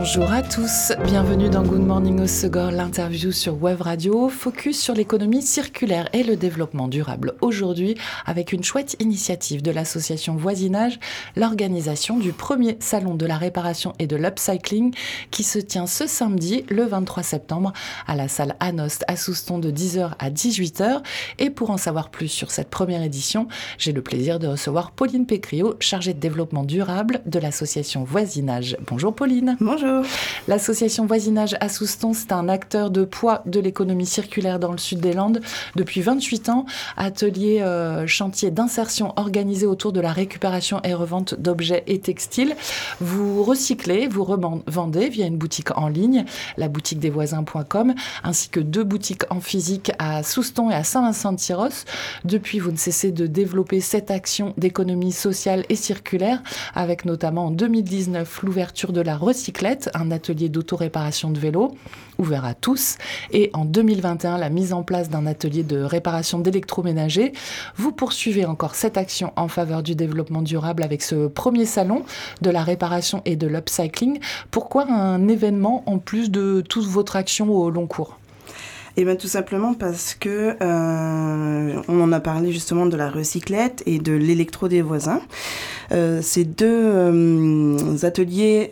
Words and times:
Bonjour 0.00 0.30
à 0.30 0.42
tous, 0.42 0.92
bienvenue 1.06 1.50
dans 1.50 1.64
Good 1.64 1.84
Morning 1.84 2.24
Segor, 2.28 2.70
l'interview 2.70 3.32
sur 3.32 3.60
Web 3.60 3.80
Radio, 3.80 4.28
focus 4.28 4.80
sur 4.80 4.94
l'économie 4.94 5.42
circulaire 5.42 6.08
et 6.12 6.22
le 6.22 6.36
développement 6.36 6.86
durable. 6.86 7.34
Aujourd'hui, 7.40 7.96
avec 8.24 8.52
une 8.52 8.62
chouette 8.62 8.94
initiative 9.00 9.60
de 9.60 9.72
l'association 9.72 10.36
Voisinage, 10.36 11.00
l'organisation 11.34 12.16
du 12.16 12.32
premier 12.32 12.76
salon 12.78 13.16
de 13.16 13.26
la 13.26 13.36
réparation 13.36 13.92
et 13.98 14.06
de 14.06 14.14
l'upcycling 14.14 14.94
qui 15.32 15.42
se 15.42 15.58
tient 15.58 15.88
ce 15.88 16.06
samedi, 16.06 16.64
le 16.68 16.84
23 16.84 17.24
septembre, 17.24 17.72
à 18.06 18.14
la 18.14 18.28
salle 18.28 18.54
Anost 18.60 19.04
à 19.08 19.16
Souston 19.16 19.58
de 19.58 19.72
10h 19.72 20.12
à 20.20 20.30
18h. 20.30 21.02
Et 21.40 21.50
pour 21.50 21.70
en 21.70 21.76
savoir 21.76 22.10
plus 22.10 22.28
sur 22.28 22.52
cette 22.52 22.70
première 22.70 23.02
édition, 23.02 23.48
j'ai 23.78 23.90
le 23.90 24.00
plaisir 24.02 24.38
de 24.38 24.46
recevoir 24.46 24.92
Pauline 24.92 25.26
Pécriot, 25.26 25.74
chargée 25.80 26.14
de 26.14 26.20
développement 26.20 26.62
durable 26.62 27.20
de 27.26 27.40
l'association 27.40 28.04
Voisinage. 28.04 28.76
Bonjour 28.86 29.12
Pauline. 29.12 29.56
Bonjour. 29.60 29.87
L'association 30.48 31.04
Voisinage 31.06 31.56
à 31.60 31.68
Souston, 31.68 32.12
c'est 32.14 32.32
un 32.32 32.48
acteur 32.48 32.90
de 32.90 33.04
poids 33.04 33.42
de 33.44 33.60
l'économie 33.60 34.06
circulaire 34.06 34.58
dans 34.58 34.72
le 34.72 34.78
sud 34.78 35.00
des 35.00 35.12
Landes 35.12 35.40
depuis 35.76 36.00
28 36.00 36.48
ans. 36.48 36.64
Atelier 36.96 37.60
euh, 37.60 38.06
chantier 38.06 38.50
d'insertion 38.50 39.12
organisé 39.16 39.66
autour 39.66 39.92
de 39.92 40.00
la 40.00 40.12
récupération 40.12 40.80
et 40.84 40.94
revente 40.94 41.34
d'objets 41.38 41.84
et 41.86 41.98
textiles. 41.98 42.56
Vous 43.00 43.44
recyclez, 43.44 44.08
vous 44.08 44.24
revendez 44.24 45.08
via 45.08 45.26
une 45.26 45.36
boutique 45.36 45.76
en 45.76 45.88
ligne, 45.88 46.24
la 46.56 46.68
boutique 46.68 46.98
des 46.98 47.10
voisins.com, 47.10 47.94
ainsi 48.24 48.48
que 48.48 48.60
deux 48.60 48.84
boutiques 48.84 49.24
en 49.30 49.40
physique 49.40 49.92
à 49.98 50.22
Souston 50.22 50.70
et 50.70 50.74
à 50.74 50.84
Saint-Vincent-de-Tyros. 50.84 51.84
Depuis, 52.24 52.58
vous 52.58 52.70
ne 52.70 52.76
cessez 52.76 53.12
de 53.12 53.26
développer 53.26 53.80
cette 53.80 54.10
action 54.10 54.54
d'économie 54.56 55.12
sociale 55.12 55.64
et 55.68 55.76
circulaire, 55.76 56.42
avec 56.74 57.04
notamment 57.04 57.46
en 57.46 57.50
2019 57.50 58.42
l'ouverture 58.42 58.92
de 58.92 59.00
la 59.00 59.16
un 59.94 60.10
atelier 60.10 60.48
d'autoréparation 60.48 61.30
de 61.30 61.38
vélos 61.38 61.74
ouvert 62.18 62.44
à 62.44 62.54
tous, 62.54 62.98
et 63.32 63.50
en 63.52 63.64
2021 63.64 64.38
la 64.38 64.50
mise 64.50 64.72
en 64.72 64.82
place 64.82 65.08
d'un 65.08 65.26
atelier 65.26 65.62
de 65.62 65.80
réparation 65.80 66.40
d'électroménager. 66.40 67.32
Vous 67.76 67.92
poursuivez 67.92 68.44
encore 68.44 68.74
cette 68.74 68.96
action 68.96 69.32
en 69.36 69.48
faveur 69.48 69.82
du 69.82 69.94
développement 69.94 70.42
durable 70.42 70.82
avec 70.82 71.02
ce 71.02 71.28
premier 71.28 71.64
salon 71.64 72.02
de 72.42 72.50
la 72.50 72.62
réparation 72.62 73.22
et 73.24 73.36
de 73.36 73.46
l'upcycling. 73.46 74.18
Pourquoi 74.50 74.90
un 74.90 75.28
événement 75.28 75.84
en 75.86 75.98
plus 75.98 76.30
de 76.30 76.62
toute 76.68 76.86
votre 76.86 77.16
action 77.16 77.50
au 77.50 77.70
long 77.70 77.86
cours? 77.86 78.17
Eh 78.96 79.04
bien 79.04 79.16
tout 79.16 79.28
simplement 79.28 79.74
parce 79.74 80.14
que 80.14 80.56
euh, 80.60 81.82
on 81.88 82.00
en 82.00 82.12
a 82.12 82.20
parlé 82.20 82.52
justement 82.52 82.86
de 82.86 82.96
la 82.96 83.10
recyclette 83.10 83.82
et 83.86 83.98
de 83.98 84.12
l'électro 84.12 84.68
des 84.68 84.82
voisins. 84.82 85.20
Euh, 85.92 86.20
ces 86.22 86.44
deux 86.44 86.66
euh, 86.68 87.96
ateliers 88.02 88.70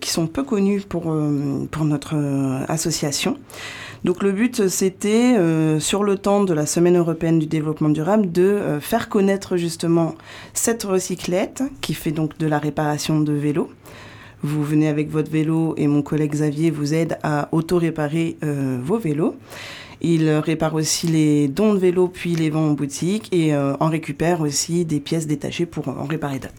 qui 0.00 0.10
sont 0.10 0.26
peu 0.26 0.42
connus 0.42 0.82
pour, 0.82 1.14
pour 1.70 1.84
notre 1.84 2.16
association. 2.68 3.36
Donc 4.04 4.22
le 4.22 4.32
but, 4.32 4.68
c'était, 4.68 5.36
sur 5.78 6.04
le 6.04 6.16
temps 6.16 6.42
de 6.42 6.54
la 6.54 6.64
Semaine 6.64 6.96
européenne 6.96 7.38
du 7.38 7.46
développement 7.46 7.90
durable, 7.90 8.32
de 8.32 8.78
faire 8.80 9.10
connaître 9.10 9.58
justement 9.58 10.14
cette 10.54 10.84
recyclette 10.84 11.62
qui 11.82 11.92
fait 11.92 12.12
donc 12.12 12.38
de 12.38 12.46
la 12.46 12.58
réparation 12.58 13.20
de 13.20 13.32
vélos 13.32 13.70
vous 14.42 14.64
venez 14.64 14.88
avec 14.88 15.10
votre 15.10 15.30
vélo 15.30 15.74
et 15.76 15.86
mon 15.86 16.02
collègue 16.02 16.32
Xavier 16.32 16.70
vous 16.70 16.94
aide 16.94 17.18
à 17.22 17.48
auto-réparer 17.52 18.36
euh, 18.42 18.78
vos 18.82 18.98
vélos. 18.98 19.36
Il 20.00 20.30
répare 20.30 20.74
aussi 20.74 21.08
les 21.08 21.46
dons 21.46 21.74
de 21.74 21.78
vélos 21.78 22.08
puis 22.08 22.34
les 22.34 22.48
vend 22.48 22.68
en 22.68 22.72
boutique 22.72 23.28
et 23.32 23.54
euh, 23.54 23.74
en 23.80 23.88
récupère 23.88 24.40
aussi 24.40 24.86
des 24.86 24.98
pièces 24.98 25.26
détachées 25.26 25.66
pour 25.66 25.88
en 25.88 26.04
réparer 26.04 26.38
d'autres. 26.38 26.54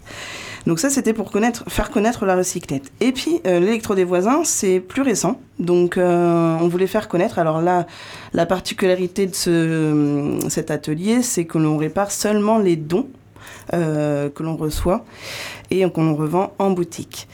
Donc 0.67 0.79
ça, 0.79 0.91
c'était 0.91 1.13
pour 1.13 1.31
connaître, 1.31 1.63
faire 1.71 1.89
connaître 1.89 2.23
la 2.27 2.35
recyclette. 2.35 2.91
Et 2.99 3.11
puis, 3.11 3.41
euh, 3.47 3.59
l'électro 3.59 3.95
des 3.95 4.03
voisins, 4.03 4.43
c'est 4.43 4.79
plus 4.79 5.01
récent. 5.01 5.41
Donc, 5.57 5.97
on 5.97 6.67
voulait 6.67 6.85
faire 6.85 7.07
connaître. 7.07 7.39
Alors 7.39 7.61
là, 7.61 7.87
la 8.33 8.45
particularité 8.45 9.25
de 9.25 9.33
ce, 9.33 10.37
cet 10.49 10.69
atelier, 10.69 11.23
c'est 11.23 11.45
que 11.45 11.57
l'on 11.57 11.77
répare 11.77 12.11
seulement 12.11 12.59
les 12.59 12.75
dons 12.75 13.07
que 13.71 14.43
l'on 14.43 14.57
reçoit 14.57 15.05
et 15.71 15.89
qu'on 15.89 16.13
revend 16.13 16.53
en 16.59 16.71
boutique. 16.71 17.27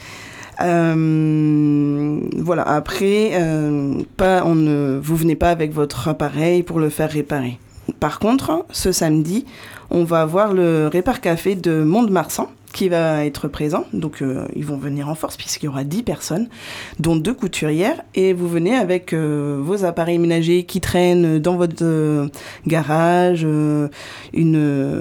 Euh, 0.61 2.19
voilà, 2.37 2.63
après, 2.63 3.31
euh, 3.33 3.93
pas, 4.15 4.43
on 4.45 4.55
ne, 4.55 4.99
vous 5.01 5.15
venez 5.15 5.35
pas 5.35 5.49
avec 5.49 5.73
votre 5.73 6.07
appareil 6.07 6.63
pour 6.63 6.79
le 6.79 6.89
faire 6.89 7.11
réparer. 7.11 7.59
Par 7.99 8.19
contre, 8.19 8.65
ce 8.71 8.91
samedi, 8.91 9.45
on 9.89 10.03
va 10.03 10.21
avoir 10.21 10.53
le 10.53 10.87
Répar 10.87 11.21
Café 11.21 11.55
de 11.55 11.83
Mont-de-Marsan 11.83 12.49
qui 12.77 12.89
va 12.89 13.25
être 13.25 13.47
présent. 13.47 13.85
Donc, 13.91 14.21
euh, 14.21 14.45
ils 14.55 14.63
vont 14.63 14.77
venir 14.77 15.09
en 15.09 15.15
force 15.15 15.35
puisqu'il 15.35 15.65
y 15.65 15.67
aura 15.69 15.83
10 15.83 16.03
personnes, 16.03 16.47
dont 16.99 17.15
deux 17.15 17.33
couturières. 17.33 18.03
Et 18.13 18.33
vous 18.33 18.47
venez 18.47 18.75
avec 18.75 19.13
euh, 19.13 19.59
vos 19.59 19.83
appareils 19.83 20.19
ménagers 20.19 20.63
qui 20.63 20.79
traînent 20.79 21.39
dans 21.39 21.55
votre 21.55 21.81
euh, 21.81 22.27
garage, 22.67 23.41
une, 23.41 23.89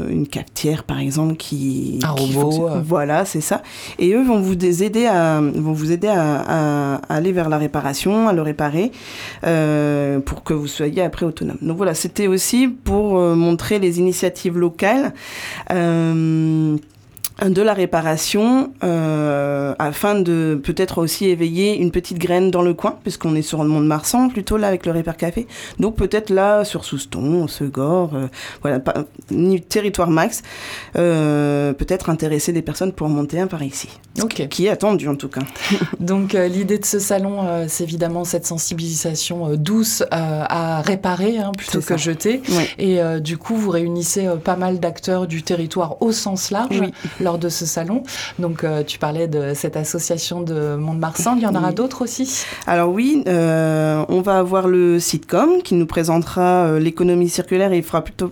une 0.08 0.26
cafetière, 0.26 0.84
par 0.84 1.00
exemple, 1.00 1.36
qui... 1.36 1.98
Un 2.02 2.12
robot. 2.12 2.70
Voilà, 2.82 3.26
c'est 3.26 3.42
ça. 3.42 3.62
Et 3.98 4.14
eux 4.14 4.24
vont 4.24 4.40
vous 4.40 4.54
aider 4.64 5.04
à, 5.04 5.42
vont 5.42 5.74
vous 5.74 5.92
aider 5.92 6.08
à, 6.08 6.94
à 6.94 7.14
aller 7.14 7.32
vers 7.32 7.50
la 7.50 7.58
réparation, 7.58 8.26
à 8.26 8.32
le 8.32 8.40
réparer, 8.40 8.90
pour 9.42 10.44
que 10.44 10.54
vous 10.54 10.66
soyez 10.66 11.02
après 11.02 11.26
autonome. 11.26 11.58
Donc 11.60 11.76
voilà, 11.76 11.92
c'était 11.92 12.26
aussi 12.26 12.68
pour 12.68 13.20
montrer 13.20 13.78
les 13.78 13.98
initiatives 13.98 14.56
locales 14.56 15.12
de 17.44 17.60
la 17.60 17.74
réparation 17.74 18.72
euh, 18.82 19.74
afin 19.78 20.14
de 20.14 20.58
peut-être 20.62 20.98
aussi 20.98 21.26
éveiller 21.26 21.76
une 21.76 21.90
petite 21.90 22.18
graine 22.18 22.50
dans 22.50 22.62
le 22.62 22.72
coin 22.72 22.98
puisqu'on 23.02 23.34
est 23.34 23.42
sur 23.42 23.62
le 23.62 23.68
mont 23.68 23.80
de 23.82 23.86
Marsan 23.86 24.30
plutôt 24.30 24.56
là 24.56 24.68
avec 24.68 24.86
le 24.86 24.92
Répar 24.92 25.18
Café. 25.18 25.46
Donc 25.78 25.96
peut-être 25.96 26.30
là 26.30 26.64
sur 26.64 26.86
Souston, 26.86 27.46
Segor 27.46 28.14
euh, 28.14 28.28
voilà 28.62 28.80
territoire 29.68 30.08
max 30.08 30.42
euh, 30.96 31.74
peut-être 31.74 32.08
intéresser 32.08 32.52
des 32.52 32.62
personnes 32.62 32.92
pour 32.92 33.08
monter 33.08 33.38
un 33.38 33.48
par 33.48 33.62
ici. 33.62 33.88
Okay. 34.22 34.48
qui 34.48 34.66
est 34.66 34.70
attendu 34.70 35.06
en 35.08 35.14
tout 35.14 35.28
cas. 35.28 35.42
Donc 36.00 36.32
l'idée 36.32 36.78
de 36.78 36.86
ce 36.86 36.98
salon 36.98 37.66
c'est 37.68 37.84
évidemment 37.84 38.24
cette 38.24 38.46
sensibilisation 38.46 39.56
douce 39.56 40.02
à 40.10 40.80
réparer 40.80 41.36
hein, 41.36 41.52
plutôt 41.56 41.80
que 41.80 41.98
jeter. 41.98 42.40
Et 42.78 42.98
du 43.20 43.36
coup 43.36 43.56
vous 43.56 43.70
réunissez 43.70 44.26
pas 44.42 44.56
mal 44.56 44.80
d'acteurs 44.80 45.26
du 45.26 45.42
territoire 45.42 46.00
au 46.00 46.12
sens 46.12 46.50
large. 46.50 46.80
Oui 46.80 46.92
lors 47.26 47.38
de 47.38 47.48
ce 47.48 47.66
salon. 47.66 48.04
Donc, 48.38 48.62
euh, 48.62 48.84
tu 48.84 48.98
parlais 48.98 49.26
de 49.26 49.52
cette 49.54 49.76
association 49.76 50.42
de 50.42 50.76
Mont-de-Marsan. 50.76 51.34
Il 51.36 51.42
y 51.42 51.46
en 51.46 51.56
aura 51.56 51.72
d'autres 51.72 52.02
aussi? 52.02 52.44
Alors 52.68 52.90
oui, 52.90 53.24
euh, 53.26 54.04
on 54.08 54.20
va 54.20 54.38
avoir 54.38 54.68
le 54.68 55.00
sitcom 55.00 55.60
qui 55.64 55.74
nous 55.74 55.86
présentera 55.86 56.66
euh, 56.66 56.78
l'économie 56.78 57.28
circulaire 57.28 57.72
et 57.72 57.78
il 57.78 57.82
fera 57.82 58.02
plutôt, 58.02 58.30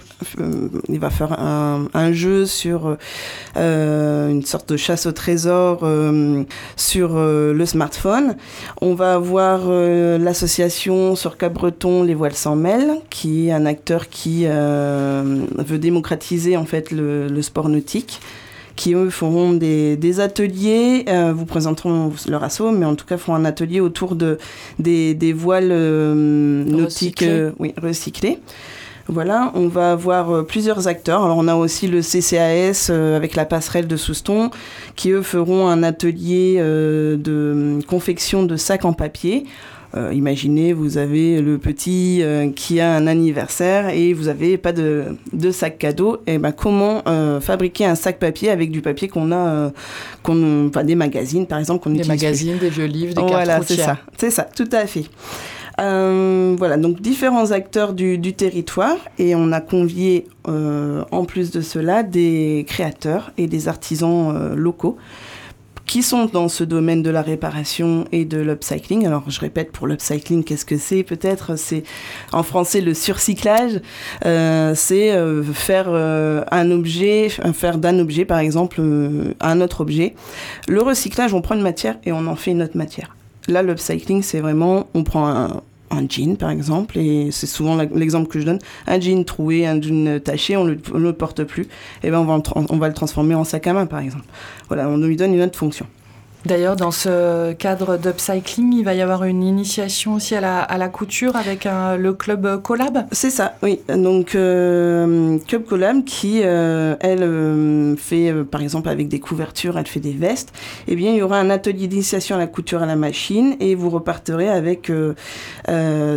il 0.88 1.00
va 1.00 1.10
faire 1.10 1.32
un, 1.40 1.88
un 1.92 2.12
jeu 2.12 2.46
sur 2.46 2.96
une 3.56 4.42
sorte 4.44 4.68
de 4.68 4.76
chasse 4.76 5.06
au 5.06 5.12
trésor 5.12 5.80
sur 6.76 7.08
le 7.16 7.66
smartphone. 7.66 8.36
On 8.80 8.94
va 8.94 9.14
avoir 9.14 9.68
l'association 10.28 11.16
sur 11.16 11.36
Cap-Breton 11.36 12.04
Les 12.04 12.14
Voiles 12.14 12.34
sans 12.34 12.56
mêle, 12.56 13.00
qui 13.10 13.48
est 13.48 13.52
un 13.52 13.66
acteur 13.66 14.08
qui 14.08 14.46
veut 14.46 15.78
démocratiser 15.78 16.56
en 16.56 16.64
fait 16.64 16.90
le, 16.90 17.28
le 17.28 17.42
sport 17.42 17.68
nautique 17.68 18.20
qui 18.76 18.94
eux 18.94 19.10
feront 19.10 19.52
des, 19.52 19.96
des 19.96 20.20
ateliers, 20.20 21.04
euh, 21.08 21.32
vous 21.32 21.46
présenteront 21.46 22.12
leur 22.28 22.42
assaut, 22.42 22.72
mais 22.72 22.86
en 22.86 22.94
tout 22.94 23.06
cas 23.06 23.16
feront 23.16 23.34
un 23.34 23.44
atelier 23.44 23.80
autour 23.80 24.16
de, 24.16 24.38
des, 24.78 25.14
des 25.14 25.32
voiles 25.32 25.70
euh, 25.70 26.64
nautiques 26.64 27.22
euh, 27.22 27.52
oui, 27.58 27.74
recyclés. 27.80 28.38
Voilà, 29.08 29.52
on 29.54 29.68
va 29.68 29.92
avoir 29.92 30.46
plusieurs 30.46 30.88
acteurs. 30.88 31.24
Alors 31.24 31.36
on 31.36 31.48
a 31.48 31.54
aussi 31.54 31.88
le 31.88 32.00
CCAS 32.00 32.90
avec 32.90 33.36
la 33.36 33.44
passerelle 33.44 33.86
de 33.86 33.96
Souston, 33.96 34.50
qui 34.96 35.10
eux 35.10 35.22
feront 35.22 35.68
un 35.68 35.82
atelier 35.82 36.56
de 36.58 37.80
confection 37.86 38.44
de 38.44 38.56
sacs 38.56 38.84
en 38.84 38.92
papier. 38.94 39.44
Euh, 39.96 40.12
imaginez, 40.12 40.72
vous 40.72 40.98
avez 40.98 41.40
le 41.40 41.56
petit 41.58 42.18
euh, 42.20 42.50
qui 42.50 42.80
a 42.80 42.92
un 42.92 43.06
anniversaire 43.06 43.90
et 43.90 44.12
vous 44.12 44.24
n'avez 44.24 44.58
pas 44.58 44.72
de, 44.72 45.16
de, 45.32 45.50
sac 45.52 45.78
cadeau. 45.78 46.16
Et 46.26 46.34
eh 46.34 46.38
ben 46.38 46.50
comment 46.50 47.02
euh, 47.06 47.40
fabriquer 47.40 47.84
un 47.84 47.94
sac 47.94 48.18
papier 48.18 48.50
avec 48.50 48.72
du 48.72 48.80
papier 48.80 49.06
qu'on 49.06 49.30
a, 49.30 49.70
qu'on, 50.24 50.68
enfin, 50.68 50.82
des 50.82 50.96
magazines 50.96 51.46
par 51.46 51.60
exemple 51.60 51.84
qu'on 51.84 51.90
Des 51.90 52.02
magazines, 52.02 52.58
des 52.58 52.70
vieux 52.70 52.86
livres, 52.86 53.14
des 53.14 53.20
cartes 53.20 53.30
Voilà, 53.30 53.60
c'est 53.62 53.76
ça, 53.76 53.98
c'est 54.16 54.30
ça, 54.30 54.42
tout 54.42 54.68
à 54.72 54.86
fait. 54.86 55.04
Voilà, 55.78 56.76
donc 56.76 57.00
différents 57.00 57.50
acteurs 57.50 57.94
du, 57.94 58.18
du, 58.18 58.32
territoire 58.34 58.96
et 59.18 59.34
on 59.34 59.52
a 59.52 59.60
convié 59.60 60.26
en 60.46 61.24
plus 61.24 61.50
de 61.50 61.60
cela 61.60 62.02
des 62.02 62.64
créateurs 62.68 63.32
et 63.38 63.46
des 63.46 63.68
artisans 63.68 64.54
locaux 64.54 64.96
qui 65.86 66.02
sont 66.02 66.26
dans 66.26 66.48
ce 66.48 66.64
domaine 66.64 67.02
de 67.02 67.10
la 67.10 67.22
réparation 67.22 68.06
et 68.12 68.24
de 68.24 68.38
l'upcycling. 68.38 69.06
Alors 69.06 69.24
je 69.28 69.40
répète 69.40 69.72
pour 69.72 69.86
l'upcycling, 69.86 70.44
qu'est-ce 70.44 70.64
que 70.64 70.78
c'est 70.78 71.02
Peut-être? 71.02 71.56
C'est 71.56 71.84
en 72.32 72.42
français 72.42 72.80
le 72.80 72.94
surcyclage. 72.94 73.80
Euh, 74.24 74.74
c'est 74.74 75.12
euh, 75.12 75.42
faire 75.42 75.86
euh, 75.88 76.42
un 76.50 76.70
objet, 76.70 77.28
faire 77.28 77.78
d'un 77.78 77.98
objet 77.98 78.24
par 78.24 78.38
exemple 78.38 78.80
un 79.40 79.60
autre 79.60 79.82
objet. 79.82 80.14
Le 80.68 80.82
recyclage, 80.82 81.34
on 81.34 81.42
prend 81.42 81.54
une 81.54 81.62
matière 81.62 81.96
et 82.04 82.12
on 82.12 82.26
en 82.26 82.36
fait 82.36 82.52
une 82.52 82.62
autre 82.62 82.76
matière. 82.76 83.14
Là, 83.48 83.62
l'upcycling, 83.62 84.22
c'est 84.22 84.40
vraiment, 84.40 84.88
on 84.94 85.04
prend 85.04 85.28
un, 85.28 85.62
jean 86.08 86.36
par 86.36 86.50
exemple, 86.50 86.98
et 86.98 87.30
c'est 87.30 87.46
souvent 87.46 87.76
l'exemple 87.76 88.28
que 88.28 88.40
je 88.40 88.46
donne, 88.46 88.58
un 88.86 88.98
jean 88.98 89.24
troué, 89.24 89.66
un 89.66 89.80
jean 89.80 90.18
taché, 90.18 90.56
on 90.56 90.64
ne 90.64 90.74
le, 90.94 91.12
porte 91.12 91.44
plus, 91.44 91.68
et 92.02 92.10
va, 92.10 92.20
on 92.20 92.76
va 92.78 92.88
le 92.88 92.94
transformer 92.94 93.34
en 93.36 93.44
sac 93.44 93.66
à 93.68 93.72
main 93.72 93.86
par 93.86 94.00
exemple. 94.00 94.24
Voilà, 94.68 94.88
on 94.88 94.96
lui 94.96 95.16
donne 95.16 95.34
une 95.34 95.42
autre 95.42 95.58
fonction. 95.58 95.86
D'ailleurs, 96.46 96.76
dans 96.76 96.90
ce 96.90 97.52
cadre 97.52 97.96
d'upcycling, 97.96 98.74
il 98.74 98.84
va 98.84 98.92
y 98.92 99.00
avoir 99.00 99.24
une 99.24 99.42
initiation 99.42 100.14
aussi 100.14 100.34
à 100.34 100.40
la, 100.40 100.88
couture 100.88 101.36
avec 101.36 101.64
le 101.64 102.12
club 102.12 102.60
Collab 102.62 103.06
C'est 103.12 103.30
ça, 103.30 103.54
oui. 103.62 103.80
Donc, 103.88 104.34
euh, 104.34 105.38
Club 105.48 105.64
Collab 105.64 106.04
qui, 106.04 106.40
euh, 106.44 106.96
elle, 107.00 107.22
euh, 107.22 107.96
fait, 107.96 108.32
par 108.44 108.60
exemple, 108.60 108.90
avec 108.90 109.08
des 109.08 109.20
couvertures, 109.20 109.78
elle 109.78 109.86
fait 109.86 110.00
des 110.00 110.12
vestes. 110.12 110.52
Eh 110.86 110.96
bien, 110.96 111.12
il 111.12 111.16
y 111.16 111.22
aura 111.22 111.38
un 111.38 111.48
atelier 111.48 111.86
d'initiation 111.86 112.36
à 112.36 112.38
la 112.38 112.46
couture 112.46 112.82
à 112.82 112.86
la 112.86 112.96
machine 112.96 113.56
et 113.60 113.74
vous 113.74 113.88
reparterez 113.88 114.50
avec 114.50 114.92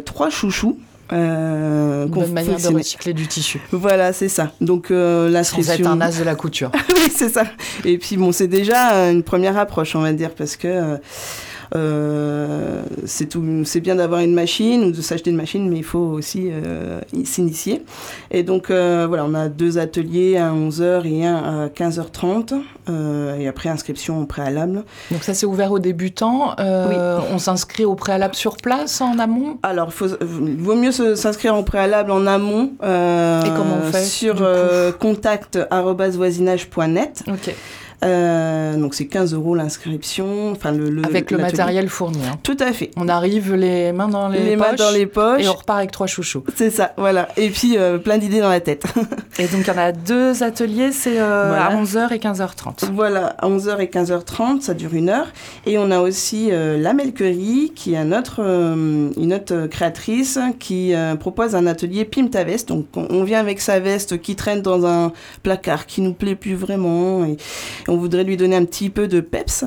trois 0.06 0.30
chouchous 0.30 0.78
euh, 1.14 2.06
bonne 2.08 2.34
manière 2.34 2.60
de 2.60 2.68
recycler 2.68 3.14
du 3.14 3.28
tissu. 3.28 3.60
Voilà, 3.72 4.14
c'est 4.14 4.30
ça. 4.30 4.52
Donc 4.62 4.92
euh, 4.92 5.30
l'inscription. 5.30 5.74
Sans 5.74 5.80
être 5.80 5.88
un 5.88 6.02
as 6.02 6.20
de 6.20 6.24
la 6.24 6.36
couture. 6.36 6.72
oui, 6.96 7.12
c'est 7.14 7.30
ça. 7.30 7.46
Et 7.86 7.98
puis 7.98 8.18
bon, 8.18 8.32
c'est 8.32 8.48
déjà 8.48 9.10
une 9.10 9.24
première 9.24 9.58
approche, 9.58 9.96
on 9.96 10.02
va 10.02 10.14
dire, 10.14 10.32
parce 10.32 10.56
que 10.56 11.00
euh, 11.78 12.82
c'est 13.06 13.80
bien 13.80 13.96
d'avoir 13.96 14.20
une 14.22 14.34
machine 14.34 14.86
ou 14.86 14.92
de 14.92 15.02
s'acheter 15.02 15.30
une 15.30 15.38
machine, 15.38 15.70
mais 15.70 15.78
il 15.78 15.84
faut 15.84 16.00
aussi 16.00 16.50
euh, 16.52 17.00
s'initier. 17.24 17.84
Et 18.32 18.42
donc 18.44 18.70
euh, 18.70 19.06
voilà, 19.08 19.24
on 19.26 19.34
a 19.34 19.48
deux 19.50 19.78
ateliers, 19.78 20.38
un 20.38 20.54
à 20.54 20.56
11h 20.56 21.06
et 21.06 21.26
un 21.26 21.36
à 21.36 21.68
15h30, 21.68 22.62
et 23.40 23.48
après 23.48 23.70
inscription 23.70 24.22
au 24.22 24.26
préalable. 24.26 24.84
Donc 25.12 25.24
ça 25.24 25.34
c'est 25.34 25.46
ouvert 25.46 25.72
aux 25.72 25.80
débutants. 25.80 26.54
On 26.58 27.40
s'inscrit 27.40 27.86
au 27.86 27.96
préalable 27.96 28.36
sur 28.36 28.58
place 28.58 29.00
en 29.02 29.18
amont? 29.20 29.60
Alors 29.64 29.92
il 30.22 30.58
vaut 30.58 30.76
mieux 30.76 30.92
s'inscrire 30.92 31.56
au 31.56 31.64
préalable 31.64 32.12
en 32.12 32.28
amont. 32.28 32.74
et 32.82 33.50
comment 33.56 33.78
on 33.84 33.92
fait 33.92 34.04
Sur 34.04 34.46
contact@voisinage.net. 35.00 37.24
Ok. 37.28 37.56
Euh, 38.06 38.76
donc 38.78 38.94
c'est 38.94 39.08
15 39.08 39.34
euros 39.34 39.56
l'inscription. 39.56 40.52
Enfin, 40.52 40.72
le, 40.72 41.04
avec 41.04 41.32
le 41.32 41.38
matériel 41.38 41.90
fourni. 41.90 42.20
Hein. 42.26 42.38
Tout 42.44 42.58
à 42.60 42.72
fait. 42.72 42.92
On 42.96 43.08
arrive 43.08 43.56
les 43.56 43.92
mains 43.92 44.08
dans 44.08 44.30
les, 44.30 44.56
poches, 44.56 44.58
mains 44.58 44.74
dans 44.76 44.92
les 44.92 45.06
poches. 45.06 45.44
Et 45.44 45.48
on 45.48 45.54
repart 45.54 45.80
avec 45.80 45.92
trois 45.92 46.08
chouchous. 46.08 46.44
C'est 46.56 46.70
ça, 46.70 46.94
voilà. 46.98 47.30
Et 47.38 47.50
puis 47.50 47.78
euh, 47.78 47.98
plein 47.98 48.18
d'idées 48.18 48.40
dans 48.40 48.50
la 48.50 48.60
tête. 48.60 48.86
et 49.40 49.48
donc 49.48 49.62
il 49.62 49.68
y 49.68 49.72
en 49.72 49.78
a 49.78 49.92
deux 49.92 50.44
ateliers, 50.44 50.92
c'est 50.92 51.20
euh, 51.20 51.54
à 51.54 51.76
11h 51.76 52.14
et 52.14 52.20
15h30. 52.20 52.92
Voilà, 52.94 53.36
à 53.40 53.48
11h 53.48 53.80
et 53.80 53.88
15h30, 53.88 54.62
ça 54.62 54.74
dure 54.74 54.94
une 54.94 55.10
heure. 55.10 55.28
Et 55.66 55.78
on 55.78 55.90
a 55.90 56.00
aussi 56.00 56.50
la 56.52 56.94
Melquerie, 56.94 57.72
qui 57.76 57.94
est 57.94 57.98
un 57.98 58.12
autre, 58.12 58.42
une 58.42 59.34
autre 59.34 59.68
créatrice 59.68 60.40
qui 60.60 60.94
propose 61.20 61.56
un 61.56 61.66
atelier 61.66 62.06
Pim 62.06 62.28
ta 62.28 62.44
veste. 62.44 62.70
Donc 62.70 62.86
on 62.96 63.24
vient 63.24 63.40
avec 63.40 63.60
sa 63.60 63.80
veste 63.80 64.22
qui 64.22 64.36
traîne 64.36 64.62
dans 64.62 64.86
un 64.86 65.12
placard 65.44 65.86
qui 65.86 66.02
nous 66.02 66.14
plaît 66.14 66.36
plus 66.36 66.56
vraiment. 66.56 67.26
Et, 67.26 67.38
on 67.88 67.98
voudrait 67.98 68.24
lui 68.24 68.38
donner 68.38 68.56
un 68.56 68.66
petit 68.66 68.90
peu 68.90 69.08
de 69.08 69.20
peps. 69.20 69.66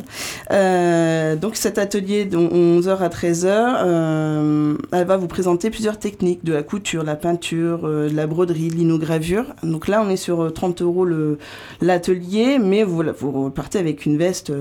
Euh, 0.50 1.36
donc 1.36 1.56
cet 1.56 1.78
atelier 1.78 2.24
de 2.24 2.36
11h 2.36 2.98
à 2.98 3.08
13h, 3.08 3.46
euh, 3.46 4.76
elle 4.92 5.06
va 5.06 5.16
vous 5.16 5.28
présenter 5.28 5.70
plusieurs 5.70 5.98
techniques, 5.98 6.44
de 6.44 6.52
la 6.52 6.62
couture, 6.62 7.02
la 7.02 7.16
peinture, 7.16 7.80
euh, 7.84 8.08
de 8.08 8.16
la 8.16 8.26
broderie, 8.26 8.70
l'inogravure. 8.70 9.46
Donc 9.62 9.88
là, 9.88 10.02
on 10.04 10.10
est 10.10 10.16
sur 10.16 10.52
30 10.52 10.82
euros 10.82 11.06
l'atelier, 11.80 12.58
mais 12.58 12.82
vous, 12.82 13.02
vous 13.18 13.52
avec 13.74 14.06
une 14.06 14.16
veste 14.16 14.52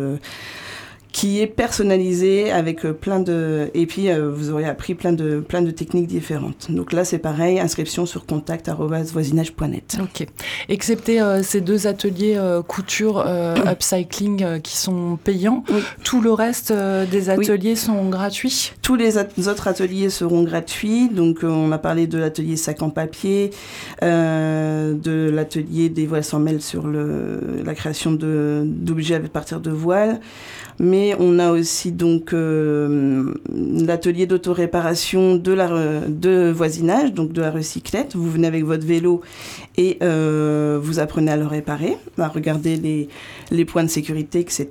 qui 1.12 1.42
est 1.42 1.48
personnalisé 1.48 2.52
avec 2.52 2.86
euh, 2.86 2.94
plein 2.94 3.20
de 3.20 3.72
et 3.74 3.86
puis 3.88 4.10
euh, 4.10 4.30
vous 4.32 4.52
aurez 4.52 4.66
appris 4.66 4.94
plein 4.94 5.12
de 5.12 5.40
plein 5.40 5.62
de 5.62 5.72
techniques 5.72 6.08
différentes. 6.08 6.68
Donc 6.70 6.94
là 6.94 7.04
c'est 7.04 7.18
pareil, 7.18 7.60
inscription 7.60 8.06
sur 8.06 8.26
contact@voisinage.net. 8.26 9.98
OK. 10.02 10.28
Excepté 10.70 11.20
euh, 11.20 11.42
ces 11.42 11.62
deux 11.62 11.88
ateliers 11.88 12.40
couture 12.68 13.20
upcycling 13.68 14.62
qui 14.62 14.78
sont 14.78 15.18
payants, 15.24 15.64
tout 16.04 16.22
le 16.22 16.32
reste 16.32 16.72
des 16.72 17.30
ateliers 17.30 17.76
sont 17.76 18.10
gratuits? 18.10 18.74
Tous 18.82 18.96
les 18.96 19.18
autres 19.18 19.68
ateliers 19.68 20.10
seront 20.10 20.44
gratuits. 20.44 21.10
Donc 21.10 21.40
on 21.44 21.72
a 21.72 21.78
parlé 21.78 22.08
de 22.08 22.18
l'atelier 22.18 22.56
sac 22.56 22.82
en 22.82 22.90
papier, 22.90 23.52
de 24.02 25.30
l'atelier 25.30 25.90
des 25.90 26.06
voiles 26.06 26.24
sans 26.24 26.40
mêle 26.40 26.62
sur 26.62 26.88
le 26.88 27.40
la 27.66 27.74
création 27.74 28.12
de 28.12 28.64
d'objets 28.66 29.16
à 29.16 29.20
partir 29.20 29.60
de 29.60 29.72
voiles 29.72 30.20
mais 30.80 31.16
on 31.20 31.40
a 31.40 31.52
aussi 31.52 31.92
donc 31.92 32.34
euh, 32.34 33.34
l'atelier 33.54 34.26
d'autoréparation 34.26 35.36
de 35.36 35.52
la 35.52 35.70
de 36.08 36.52
voisinage, 36.52 37.14
donc 37.14 37.34
de 37.34 37.42
la 37.42 37.52
recyclette. 37.52 38.16
Vous 38.16 38.30
venez 38.30 38.48
avec 38.48 38.64
votre 38.64 38.86
vélo 38.86 39.22
et 39.78 39.98
euh, 40.02 40.80
vous 40.82 41.00
apprenez 41.00 41.32
à 41.32 41.38
le 41.38 41.46
réparer, 41.46 41.98
à 42.18 42.28
regarder 42.28 42.78
les, 42.78 43.10
les 43.52 43.66
points 43.66 43.84
de 43.84 43.90
sécurité, 43.90 44.40
etc. 44.40 44.68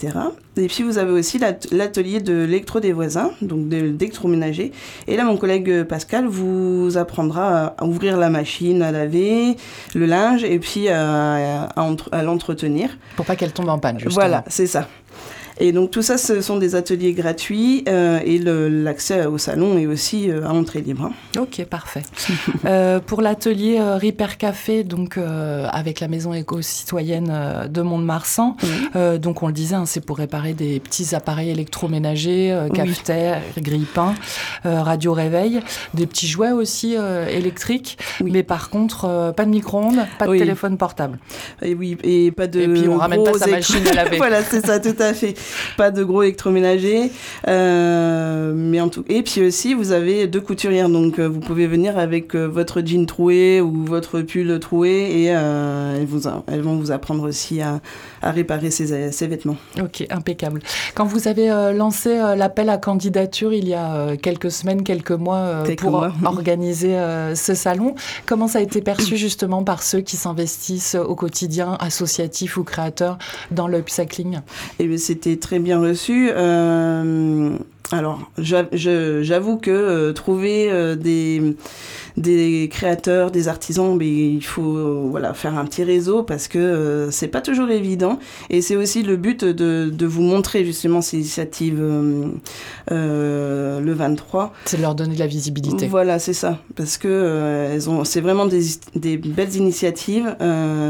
Et 0.57 0.67
puis 0.67 0.83
vous 0.83 0.99
avez 0.99 1.13
aussi 1.13 1.39
l'atelier 1.71 2.21
de 2.21 2.33
l'électro 2.33 2.81
des 2.81 2.93
voisins, 2.93 3.31
donc 3.43 3.69
d'électroménager. 3.69 4.73
Et 5.07 5.17
là, 5.17 5.25
mon 5.25 5.37
collègue 5.37 5.85
Pascal 5.85 6.27
vous 6.27 6.97
apprendra 6.97 7.75
à 7.79 7.85
ouvrir 7.85 8.17
la 8.17 8.31
machine, 8.31 8.83
à 8.83 8.91
laver 8.93 9.57
le 9.95 10.07
linge 10.07 10.43
et 10.43 10.59
puis 10.59 10.89
à, 10.89 11.65
à 11.67 12.23
l'entretenir. 12.23 12.97
Pour 13.17 13.27
pas 13.27 13.37
qu'elle 13.37 13.53
tombe 13.53 13.69
en 13.69 13.79
panne, 13.79 13.99
justement. 13.99 14.15
Voilà, 14.15 14.45
c'est 14.49 14.67
ça. 14.67 14.89
Et 15.61 15.73
donc 15.73 15.91
tout 15.91 16.03
ça, 16.03 16.19
ce 16.19 16.41
sont 16.41 16.57
des 16.57 16.75
ateliers 16.75 17.13
gratuits 17.13 17.85
euh, 17.89 18.21
et 18.25 18.39
l'accès 18.39 19.27
au 19.27 19.39
salon 19.39 19.77
est 19.79 19.87
aussi 19.87 20.31
euh, 20.31 20.47
à 20.47 20.53
entrée 20.53 20.81
libre. 20.81 21.11
Ok, 21.39 21.65
parfait. 21.65 22.03
euh, 22.65 23.01
pour 23.01 23.23
l'atelier 23.23 23.81
Repair 23.81 24.39
Café, 24.39 24.85
donc 24.85 25.19
avec 25.19 26.01
la 26.01 26.09
maison 26.09 26.33
éco-citoyenne 26.33 27.69
de 27.71 27.83
Mont-de-Marsan, 27.83 28.57
donc 29.21 29.43
on 29.43 29.49
le 29.49 29.53
disait, 29.53 29.75
hein, 29.75 29.87
c'est 29.87 30.05
pour 30.05 30.19
réparer 30.19 30.53
des 30.55 30.81
petits 30.81 31.15
appareils 31.15 31.51
électroménagers, 31.51 32.69
cafetière, 32.75 33.43
grille-pain, 33.59 34.15
radio 34.65 35.13
réveil, 35.13 35.61
des 35.95 36.07
petits 36.07 36.27
jouets 36.27 36.53
aussi 36.53 36.95
électriques, 37.31 37.99
mais 38.23 38.43
par 38.43 38.71
contre 38.71 39.33
pas 39.37 39.45
de 39.45 39.51
micro-ondes, 39.51 40.07
pas 40.19 40.27
de 40.27 40.39
téléphone 40.39 40.77
portable. 40.77 41.19
Et 41.63 41.75
oui, 41.75 41.97
et 42.03 42.31
pas 42.31 42.47
de. 42.47 42.61
Et 42.61 42.69
puis 42.69 42.89
on 42.89 42.97
ramène 42.97 43.25
pas 43.25 43.39
sa 43.39 43.47
machine 43.49 43.87
à 43.89 43.95
laver. 43.95 44.17
voilà, 44.19 44.43
c'est 44.43 44.65
ça, 44.65 44.79
tout 44.79 44.97
à 44.99 45.15
fait 45.15 45.35
pas 45.77 45.91
de 45.91 46.05
gros 46.05 46.23
électroménager. 46.23 47.11
Euh, 47.47 48.53
mais 48.55 48.81
en 48.81 48.89
tout... 48.89 49.05
Et 49.09 49.23
puis 49.23 49.43
aussi, 49.43 49.75
vous 49.75 49.93
avez 49.93 50.27
deux 50.27 50.41
couturières, 50.41 50.89
donc 50.89 51.19
euh, 51.19 51.29
vous 51.29 51.41
pouvez 51.41 51.67
venir 51.67 51.99
avec 51.99 52.35
euh, 52.35 52.47
votre 52.47 52.83
jean 52.85 53.07
troué 53.07 53.61
ou 53.61 53.85
votre 53.85 54.21
pull 54.21 54.59
troué 54.59 54.89
et 54.91 55.25
elles, 55.25 56.07
elles 56.47 56.61
vont 56.61 56.77
vous 56.77 56.91
apprendre 56.91 57.29
aussi 57.29 57.61
à, 57.61 57.81
à 58.23 58.31
réparer 58.31 58.71
ces, 58.71 59.27
vêtements. 59.27 59.57
Ok, 59.81 60.05
impeccable. 60.11 60.61
Quand 60.95 61.05
vous 61.05 61.29
avez 61.29 61.49
lancé 61.75 62.17
l'appel 62.37 62.69
à 62.71 62.79
candidature 62.79 63.53
il 63.53 63.69
y 63.69 63.75
a 63.75 64.17
quelques 64.17 64.51
semaines, 64.51 64.83
quelques 64.83 65.13
mois 65.13 65.65
pour 65.79 66.07
organiser 66.25 66.97
ce 67.35 67.55
salon, 67.55 67.95
comment 68.27 68.49
ça 68.49 68.59
a 68.59 68.63
été 68.63 68.81
perçu 68.81 69.17
justement 69.29 69.65
par 69.65 69.83
ceux 69.83 70.01
qui 70.01 70.17
s'investissent 70.17 70.95
au 70.95 71.15
quotidien, 71.15 71.77
associatifs 71.81 72.57
ou 72.57 72.65
créateurs, 72.65 73.19
dans 73.51 73.69
l'upcycling? 73.69 74.41
Eh 74.79 74.89
c'était 74.99 75.37
très 75.37 75.59
bien 75.59 75.81
reçu. 75.81 76.31
Euh, 76.35 77.57
alors, 77.91 78.31
j'avoue 78.37 79.57
que 79.57 79.71
euh, 79.71 80.13
trouver 80.13 80.71
euh, 80.71 80.95
des, 80.95 81.57
des 82.19 82.69
créateurs, 82.71 83.31
des 83.31 83.49
artisans, 83.49 83.97
mais 83.97 84.09
il 84.09 84.45
faut 84.45 84.77
euh, 84.77 85.07
voilà, 85.11 85.35
faire 85.35 85.57
un 85.57 85.65
petit 85.65 85.85
réseau 85.85 86.23
parce 86.23 86.49
que 86.49 87.09
c'est 87.11 87.29
pas 87.29 87.41
toujours 87.41 87.71
évident. 87.71 88.19
Et 88.51 88.61
c'est 88.61 88.77
aussi 88.77 89.03
le 89.03 89.17
but 89.17 89.45
de, 89.45 89.91
de, 89.91 90.07
vous 90.07 90.23
montrer 90.23 90.65
justement 90.65 91.01
ces 91.01 91.19
initiatives 91.19 91.81
le 91.81 93.93
23. 93.93 94.53
C'est 94.65 94.79
de 94.79 94.83
leur 94.83 94.95
donner 94.95 95.15
de 95.15 95.19
la 95.19 95.27
visibilité. 95.27 95.87
Voilà, 95.87 96.19
c'est 96.19 96.33
ça. 96.33 96.59
Parce 96.75 96.99
que 96.99 97.71
elles 97.73 97.89
ont, 97.89 98.05
c'est 98.05 98.21
vraiment 98.21 98.47
des, 98.47 98.63
des, 98.95 99.17
belles 99.17 99.55
initiatives. 99.55 100.37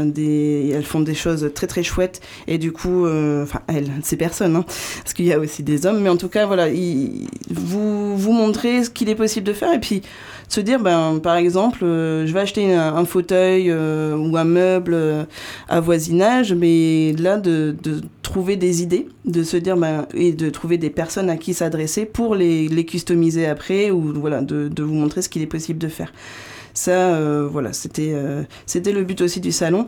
des, 0.05 0.71
elles 0.73 0.83
font 0.83 1.01
des 1.01 1.15
choses 1.15 1.51
très 1.53 1.67
très 1.67 1.83
chouettes. 1.83 2.21
Et 2.47 2.57
du 2.57 2.71
coup, 2.71 3.07
enfin, 3.07 3.61
elles, 3.67 3.91
ces 4.03 4.17
personnes, 4.17 4.55
hein, 4.55 4.65
parce 5.03 5.13
qu'il 5.13 5.25
y 5.25 5.33
a 5.33 5.39
aussi 5.39 5.63
des 5.63 5.85
hommes, 5.85 5.99
mais 5.99 6.09
en 6.09 6.17
tout 6.17 6.29
cas, 6.29 6.45
voilà, 6.45 6.67
vous, 7.49 8.17
vous 8.17 8.31
montrer 8.31 8.83
ce 8.83 8.89
qu'il 8.89 9.09
est 9.09 9.15
possible 9.15 9.45
de 9.45 9.53
faire 9.53 9.73
et 9.73 9.79
puis 9.79 10.01
se 10.49 10.59
dire, 10.59 10.79
ben, 10.79 11.19
par 11.21 11.35
exemple, 11.35 11.79
je 11.81 12.31
vais 12.31 12.39
acheter 12.39 12.73
un, 12.73 13.05
fauteuil 13.05 13.71
ou 13.71 14.37
un 14.37 14.43
meuble 14.43 15.27
à 15.67 15.79
voisinage, 15.79 16.53
mais 16.53 17.13
là, 17.17 17.37
de, 17.37 17.75
de, 17.81 18.01
trouver 18.23 18.57
des 18.57 18.81
idées, 18.83 19.07
de 19.25 19.43
se 19.43 19.57
dire, 19.57 19.77
ben, 19.77 20.07
et 20.13 20.33
de 20.33 20.49
trouver 20.49 20.77
des 20.77 20.89
personnes 20.89 21.29
à 21.29 21.37
qui 21.37 21.53
s'adresser 21.53 22.05
pour 22.05 22.35
les, 22.35 22.67
les, 22.67 22.85
customiser 22.85 23.45
après, 23.45 23.91
ou 23.91 24.13
voilà, 24.19 24.41
de, 24.41 24.67
de 24.67 24.83
vous 24.83 24.93
montrer 24.93 25.21
ce 25.21 25.29
qu'il 25.29 25.41
est 25.41 25.47
possible 25.47 25.79
de 25.79 25.87
faire. 25.87 26.11
Ça, 26.73 27.19
voilà, 27.47 27.71
c'était 27.73 28.11
le 28.11 29.03
but 29.03 29.21
aussi 29.21 29.39
du 29.39 29.51
salon. 29.51 29.87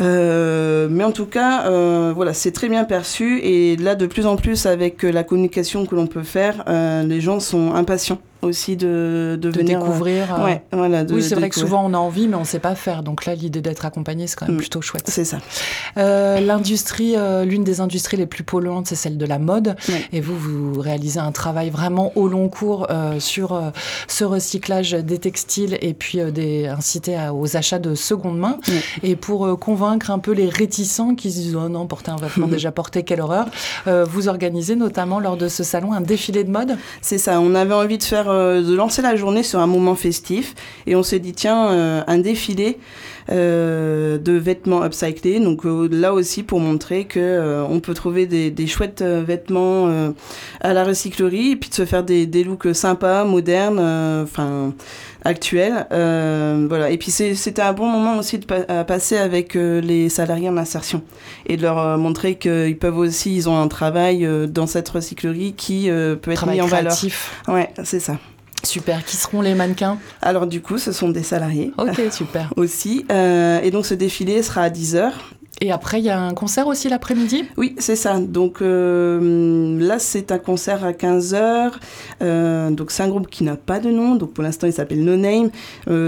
Euh, 0.00 0.88
mais 0.90 1.04
en 1.04 1.12
tout 1.12 1.26
cas, 1.26 1.66
euh, 1.66 2.12
voilà, 2.14 2.32
c'est 2.32 2.52
très 2.52 2.68
bien 2.68 2.84
perçu 2.84 3.40
et 3.42 3.76
là, 3.76 3.94
de 3.94 4.06
plus 4.06 4.26
en 4.26 4.36
plus, 4.36 4.66
avec 4.66 5.02
la 5.02 5.22
communication 5.24 5.86
que 5.86 5.94
l'on 5.94 6.06
peut 6.06 6.22
faire, 6.22 6.64
euh, 6.68 7.02
les 7.02 7.20
gens 7.20 7.40
sont 7.40 7.74
impatients 7.74 8.18
aussi 8.42 8.76
de, 8.76 9.38
de, 9.40 9.48
venir 9.50 9.78
découvrir. 9.78 10.34
Euh, 10.34 10.44
ouais, 10.44 10.62
voilà, 10.72 11.04
oui, 11.04 11.22
c'est 11.22 11.36
vrai 11.36 11.48
que 11.48 11.54
souvent 11.54 11.84
on 11.84 11.94
a 11.94 11.98
envie, 11.98 12.26
mais 12.26 12.34
on 12.34 12.40
ne 12.40 12.44
sait 12.44 12.58
pas 12.58 12.74
faire. 12.74 13.02
Donc 13.02 13.24
là, 13.24 13.34
l'idée 13.34 13.60
d'être 13.60 13.86
accompagné, 13.86 14.26
c'est 14.26 14.36
quand 14.36 14.46
même 14.46 14.56
mm. 14.56 14.60
plutôt 14.60 14.82
chouette. 14.82 15.04
C'est 15.06 15.24
ça. 15.24 15.38
Euh, 15.96 16.40
l'industrie, 16.40 17.14
euh, 17.16 17.44
l'une 17.44 17.62
des 17.62 17.80
industries 17.80 18.16
les 18.16 18.26
plus 18.26 18.42
polluantes, 18.42 18.88
c'est 18.88 18.96
celle 18.96 19.16
de 19.16 19.26
la 19.26 19.38
mode. 19.38 19.76
Et 20.12 20.20
vous, 20.20 20.36
vous 20.36 20.80
réalisez 20.80 21.20
un 21.20 21.32
travail 21.32 21.70
vraiment 21.70 22.12
au 22.16 22.28
long 22.28 22.48
cours 22.48 22.88
sur 23.18 23.60
ce 24.08 24.24
recyclage 24.24 24.92
des 24.92 25.18
textiles 25.18 25.78
et 25.80 25.94
puis 25.94 26.18
des, 26.32 26.66
inciter 26.66 27.16
aux 27.32 27.56
achats 27.56 27.78
de 27.78 27.94
seconde 27.94 28.38
main. 28.38 28.58
Et 29.02 29.16
pour 29.16 29.58
convaincre 29.58 30.10
un 30.10 30.18
peu 30.18 30.32
les 30.32 30.48
réticents 30.48 31.14
qui 31.14 31.30
se 31.30 31.38
disent 31.38 31.56
oh 31.56 31.68
non, 31.68 31.86
porter 31.86 32.10
un 32.10 32.16
vêtement 32.16 32.46
déjà 32.48 32.72
porté, 32.72 33.04
quelle 33.04 33.20
horreur, 33.20 33.46
vous 33.86 34.28
organisez 34.28 34.74
notamment 34.74 35.20
lors 35.20 35.36
de 35.36 35.48
ce 35.48 35.62
salon 35.62 35.92
un 35.92 36.00
défilé 36.00 36.42
de 36.44 36.50
mode? 36.50 36.76
C'est 37.00 37.18
ça. 37.18 37.40
On 37.40 37.54
avait 37.54 37.74
envie 37.74 37.98
de 37.98 38.02
faire 38.02 38.31
euh, 38.32 38.62
de 38.62 38.74
lancer 38.74 39.02
la 39.02 39.16
journée 39.16 39.42
sur 39.42 39.60
un 39.60 39.66
moment 39.66 39.94
festif. 39.94 40.54
Et 40.86 40.96
on 40.96 41.02
s'est 41.02 41.18
dit 41.18 41.32
tiens 41.32 41.70
euh, 41.70 42.02
un 42.06 42.18
défilé 42.18 42.78
euh, 43.32 44.18
de 44.18 44.32
vêtements 44.32 44.84
upcyclés. 44.84 45.40
Donc 45.40 45.62
là 45.64 46.12
aussi 46.12 46.42
pour 46.42 46.60
montrer 46.60 47.04
que 47.04 47.64
on 47.68 47.80
peut 47.80 47.94
trouver 47.94 48.26
des, 48.26 48.66
chouettes 48.66 49.02
vêtements 49.02 50.12
à 50.60 50.72
la 50.72 50.84
recyclerie 50.84 51.52
et 51.52 51.56
puis 51.56 51.70
de 51.70 51.74
se 51.74 51.84
faire 51.84 52.04
des, 52.04 52.26
des 52.26 52.44
looks 52.44 52.74
sympas 52.74 53.24
modernes 53.24 53.80
enfin 54.22 54.72
actuels. 55.24 55.86
Voilà. 55.90 56.90
Et 56.90 56.98
puis 56.98 57.10
c'était 57.10 57.62
un 57.62 57.72
bon 57.72 57.88
moment 57.88 58.18
aussi 58.18 58.38
de 58.38 58.82
passer 58.82 59.16
avec 59.16 59.54
les 59.54 60.08
salariés 60.08 60.48
en 60.48 60.56
insertion 60.56 61.02
et 61.46 61.56
de 61.56 61.62
leur 61.62 61.98
montrer 61.98 62.36
qu'ils 62.36 62.78
peuvent 62.78 62.98
aussi 62.98 63.34
ils 63.34 63.48
ont 63.48 63.60
un 63.60 63.68
travail 63.68 64.28
dans 64.48 64.66
cette 64.66 64.88
recyclerie 64.88 65.54
qui 65.54 65.88
peut 65.88 66.30
être 66.30 66.46
mis 66.46 66.60
en 66.60 66.66
valeur. 66.66 66.94
ouais 67.48 67.70
c'est 67.84 68.00
ça 68.00 68.18
Super. 68.62 69.04
Qui 69.04 69.16
seront 69.16 69.40
les 69.40 69.54
mannequins? 69.54 69.98
Alors 70.20 70.46
du 70.46 70.60
coup, 70.60 70.78
ce 70.78 70.92
sont 70.92 71.08
des 71.08 71.22
salariés. 71.22 71.72
Ok, 71.78 72.00
super. 72.10 72.52
aussi. 72.56 73.04
Euh, 73.10 73.60
et 73.62 73.70
donc 73.70 73.86
ce 73.86 73.94
défilé 73.94 74.42
sera 74.42 74.62
à 74.62 74.70
10h. 74.70 75.10
Et 75.60 75.70
après, 75.70 76.00
il 76.00 76.04
y 76.04 76.10
a 76.10 76.20
un 76.20 76.34
concert 76.34 76.66
aussi 76.66 76.88
l'après-midi? 76.88 77.44
Oui, 77.56 77.76
c'est 77.78 77.94
ça. 77.94 78.18
Donc 78.18 78.62
euh, 78.62 79.78
là, 79.78 80.00
c'est 80.00 80.32
un 80.32 80.38
concert 80.38 80.84
à 80.84 80.90
15h. 80.90 81.72
Euh, 82.20 82.70
donc 82.70 82.90
c'est 82.90 83.04
un 83.04 83.08
groupe 83.08 83.28
qui 83.28 83.44
n'a 83.44 83.56
pas 83.56 83.78
de 83.78 83.90
nom. 83.90 84.16
Donc 84.16 84.32
pour 84.32 84.42
l'instant, 84.42 84.66
il 84.66 84.72
s'appelle 84.72 85.04
No 85.04 85.16
Name. 85.16 85.50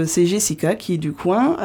c'est 0.07 0.25
Jessica 0.25 0.75
qui 0.75 0.95
est 0.95 0.97
du 0.97 1.13
coin, 1.13 1.55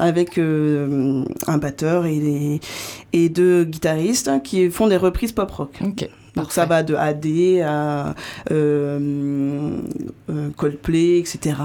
avec 0.00 0.38
un 0.38 1.58
batteur 1.58 2.04
et, 2.04 2.60
et 3.14 3.28
deux 3.30 3.64
guitaristes 3.64 4.30
qui 4.42 4.68
font 4.70 4.86
des 4.86 4.98
reprises 4.98 5.32
pop-rock. 5.32 5.78
Ok. 5.82 6.08
Donc 6.34 6.52
ça 6.52 6.64
va 6.64 6.82
de 6.82 6.94
AD 6.94 7.26
à 7.62 8.14
euh, 8.50 9.78
euh, 10.30 10.48
Coldplay, 10.56 11.18
etc. 11.18 11.56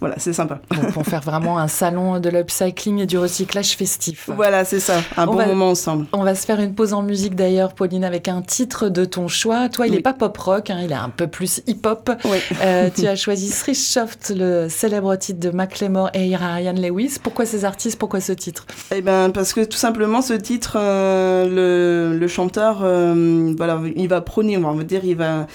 voilà, 0.00 0.16
c'est 0.18 0.32
sympa. 0.32 0.60
Donc 0.74 0.92
pour 0.92 1.04
faire 1.04 1.20
vraiment 1.20 1.58
un 1.58 1.68
salon 1.68 2.18
de 2.18 2.28
l'upcycling 2.28 2.98
et 2.98 3.06
du 3.06 3.16
recyclage 3.16 3.76
festif. 3.76 4.28
Voilà, 4.34 4.64
c'est 4.64 4.80
ça, 4.80 5.00
un 5.16 5.26
bon 5.26 5.46
moment 5.46 5.70
ensemble. 5.70 6.06
On 6.12 6.24
va 6.24 6.34
se 6.34 6.44
faire 6.44 6.60
une 6.60 6.74
pause 6.74 6.92
en 6.92 7.02
musique 7.02 7.36
d'ailleurs, 7.36 7.74
Pauline, 7.74 8.04
avec 8.04 8.26
un 8.26 8.42
titre 8.42 8.88
de 8.88 9.04
ton 9.04 9.28
choix. 9.28 9.68
Toi, 9.68 9.86
il 9.86 9.92
n'est 9.92 10.00
pas 10.00 10.14
pop-rock, 10.14 10.70
hein, 10.70 10.80
il 10.82 10.90
est 10.90 10.94
un 10.94 11.10
peu 11.10 11.28
plus 11.28 11.62
hip-hop. 11.66 12.10
Oui. 12.24 12.38
Euh, 12.62 12.90
tu 12.94 13.06
as 13.06 13.16
choisi 13.16 13.50
Soft, 13.50 14.32
le 14.36 14.68
célèbre 14.68 15.14
titre 15.16 15.40
de 15.40 15.50
Macklemore 15.50 16.10
et 16.14 16.34
Ryan 16.34 16.74
Lewis. 16.74 17.18
Pourquoi 17.22 17.46
ces 17.46 17.64
artistes? 17.64 17.98
Pourquoi 17.98 18.20
ce 18.20 18.32
titre? 18.32 18.66
Eh 18.94 19.00
ben 19.00 19.30
parce 19.30 19.52
que 19.52 19.64
tout 19.64 19.76
simplement 19.76 20.22
ce 20.22 20.34
titre, 20.34 20.76
le, 20.76 22.16
le, 22.18 22.28
chanteur, 22.28 22.78
voilà 22.78 23.75
il 23.96 24.08
va 24.08 24.20
prôner, 24.20 24.56
on 24.56 24.74
va 24.74 24.84
dire, 24.84 25.04
il 25.04 25.16
va, 25.16 25.46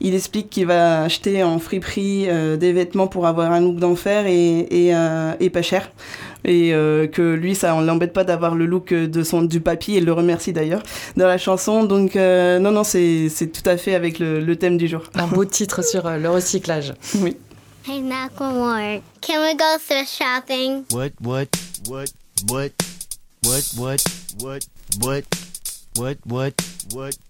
il 0.00 0.14
explique 0.14 0.50
qu'il 0.50 0.66
va 0.66 1.02
acheter 1.02 1.42
en 1.42 1.58
friperie 1.58 2.26
euh, 2.28 2.56
des 2.56 2.72
vêtements 2.72 3.06
pour 3.06 3.26
avoir 3.26 3.52
un 3.52 3.60
look 3.60 3.76
d'enfer 3.76 4.26
et, 4.26 4.66
et, 4.70 4.94
euh, 4.94 5.50
pas 5.52 5.62
cher 5.62 5.90
et 6.44 6.72
euh, 6.72 7.06
que 7.06 7.34
lui 7.34 7.54
ça 7.54 7.74
on 7.74 7.80
l'embête 7.80 8.12
pas 8.12 8.22
d'avoir 8.24 8.54
le 8.54 8.64
look 8.64 8.94
de 8.94 9.22
son 9.24 9.42
du 9.42 9.60
papy 9.60 9.96
et 9.96 10.00
le 10.00 10.12
remercie 10.12 10.52
d'ailleurs 10.52 10.82
dans 11.16 11.26
la 11.26 11.38
chanson 11.38 11.82
donc 11.84 12.14
non 12.14 12.70
non 12.70 12.84
c'est 12.84 13.28
tout 13.52 13.68
à 13.68 13.76
fait 13.76 13.94
avec 13.94 14.20
le, 14.20 14.54
thème 14.54 14.78
du 14.78 14.86
jour 14.86 15.02
un 15.14 15.26
beau 15.26 15.44
titre 15.44 15.82
sur 15.84 16.08
le 16.08 16.30
recyclage 16.30 16.94
oui 17.16 17.36
Hey 17.88 18.02
Macklemore, 18.02 19.00
can 19.22 19.40
we 19.40 19.54
go 19.54 19.78
thrift 19.78 20.10
shopping? 20.10 20.84
What 20.90 21.12
what 21.18 21.48
what 21.88 22.12
what 22.46 22.72
what 23.42 23.64
what 23.74 24.00
what 24.38 24.66
what 25.00 25.00
what 25.00 25.24
what 25.96 26.16
what 26.26 26.54
what 26.92 27.29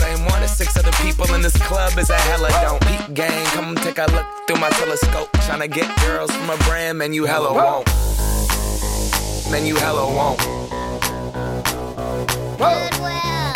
same 0.00 0.24
one 0.26 0.42
as 0.42 0.56
six 0.56 0.76
other 0.76 0.92
people 1.02 1.32
in 1.34 1.42
this 1.42 1.56
club 1.68 1.98
is 1.98 2.10
a 2.10 2.18
hella 2.28 2.50
don't. 2.62 2.80
Peep 2.86 3.14
gang, 3.14 3.44
come 3.46 3.74
take 3.76 3.98
a 3.98 4.06
look 4.12 4.26
through 4.46 4.60
my 4.60 4.70
telescope. 4.70 5.30
Tryna 5.46 5.70
get 5.70 5.88
girls 6.04 6.30
from 6.30 6.50
a 6.50 6.56
brand, 6.68 6.98
man, 6.98 7.12
you 7.12 7.24
hella 7.24 7.52
won't. 7.52 7.86
Man, 9.50 9.66
you 9.66 9.76
hella 9.76 10.06
won't. 10.06 10.38
Goodwill. 12.56 13.52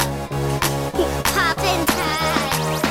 Poppin' 1.33 1.87
tags. 1.87 2.83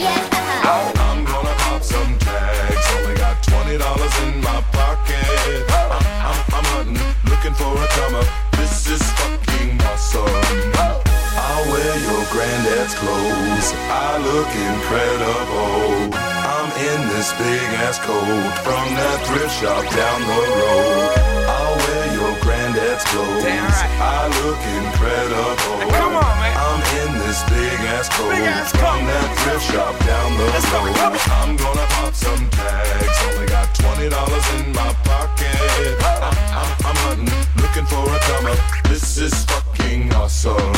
Yeah. 0.00 0.90
I'm 0.98 1.24
gonna 1.24 1.54
pop 1.58 1.82
some 1.84 2.18
tags. 2.18 2.86
Only 2.96 3.14
got 3.14 3.40
twenty 3.42 3.78
dollars 3.78 4.14
in 4.24 4.40
my 4.40 4.60
pocket. 4.72 5.24
I'm, 5.70 5.92
I'm, 6.26 6.38
I'm 6.56 6.64
hunting, 6.74 6.98
looking 7.30 7.54
for 7.54 7.72
a 7.72 7.86
come 7.86 8.14
up. 8.16 8.26
This 8.56 8.86
is 8.88 9.02
fucking 9.12 9.80
awesome. 9.82 10.49
I'll 12.96 13.06
wear 13.06 13.36
your 13.36 13.60
granddad's 13.60 13.66
clothes. 13.66 13.72
I 13.90 14.18
look 14.18 14.50
incredible. 14.50 16.10
I'm 16.10 16.70
in 16.80 17.00
this 17.14 17.30
big 17.38 17.68
ass 17.86 17.98
coat 17.98 18.54
from 18.66 18.86
that 18.98 19.18
thrift 19.26 19.54
shop 19.60 19.84
down 19.94 20.20
the 20.26 20.42
road. 20.58 21.14
I'll 21.46 21.76
wear 21.86 22.06
your 22.18 22.34
granddad's 22.42 23.04
clothes. 23.04 23.44
Right. 23.44 23.94
I 24.00 24.26
look 24.42 24.60
incredible. 24.80 25.86
Come 25.94 26.16
on, 26.18 26.34
man. 26.40 26.54
I'm 26.58 26.82
in 27.06 27.10
this 27.22 27.42
big 27.50 27.78
ass 27.94 28.08
coat 28.10 28.30
Big 28.30 28.42
ass 28.48 28.70
from 28.72 29.06
that 29.06 29.28
thrift 29.38 29.64
shop 29.70 29.94
down 30.06 30.28
the 30.36 30.44
Let's 30.50 30.66
go, 30.70 30.82
road. 30.82 30.98
on. 30.98 31.14
I'm 31.30 31.56
gonna 31.56 31.86
pop 31.94 32.14
some 32.14 32.42
tags. 32.50 33.18
Only 33.30 33.46
got 33.46 33.68
twenty 33.74 34.08
dollars 34.08 34.46
in 34.58 34.72
my 34.74 34.90
pocket. 35.06 35.54
I'm, 36.02 36.34
I'm, 36.58 36.70
I'm 36.90 36.96
hunting, 37.06 37.30
looking 37.62 37.86
for 37.86 38.02
a 38.02 38.18
come 38.26 38.46
up. 38.50 38.58
This 38.88 39.18
is 39.18 39.34
fucking 39.46 40.12
awesome. 40.14 40.74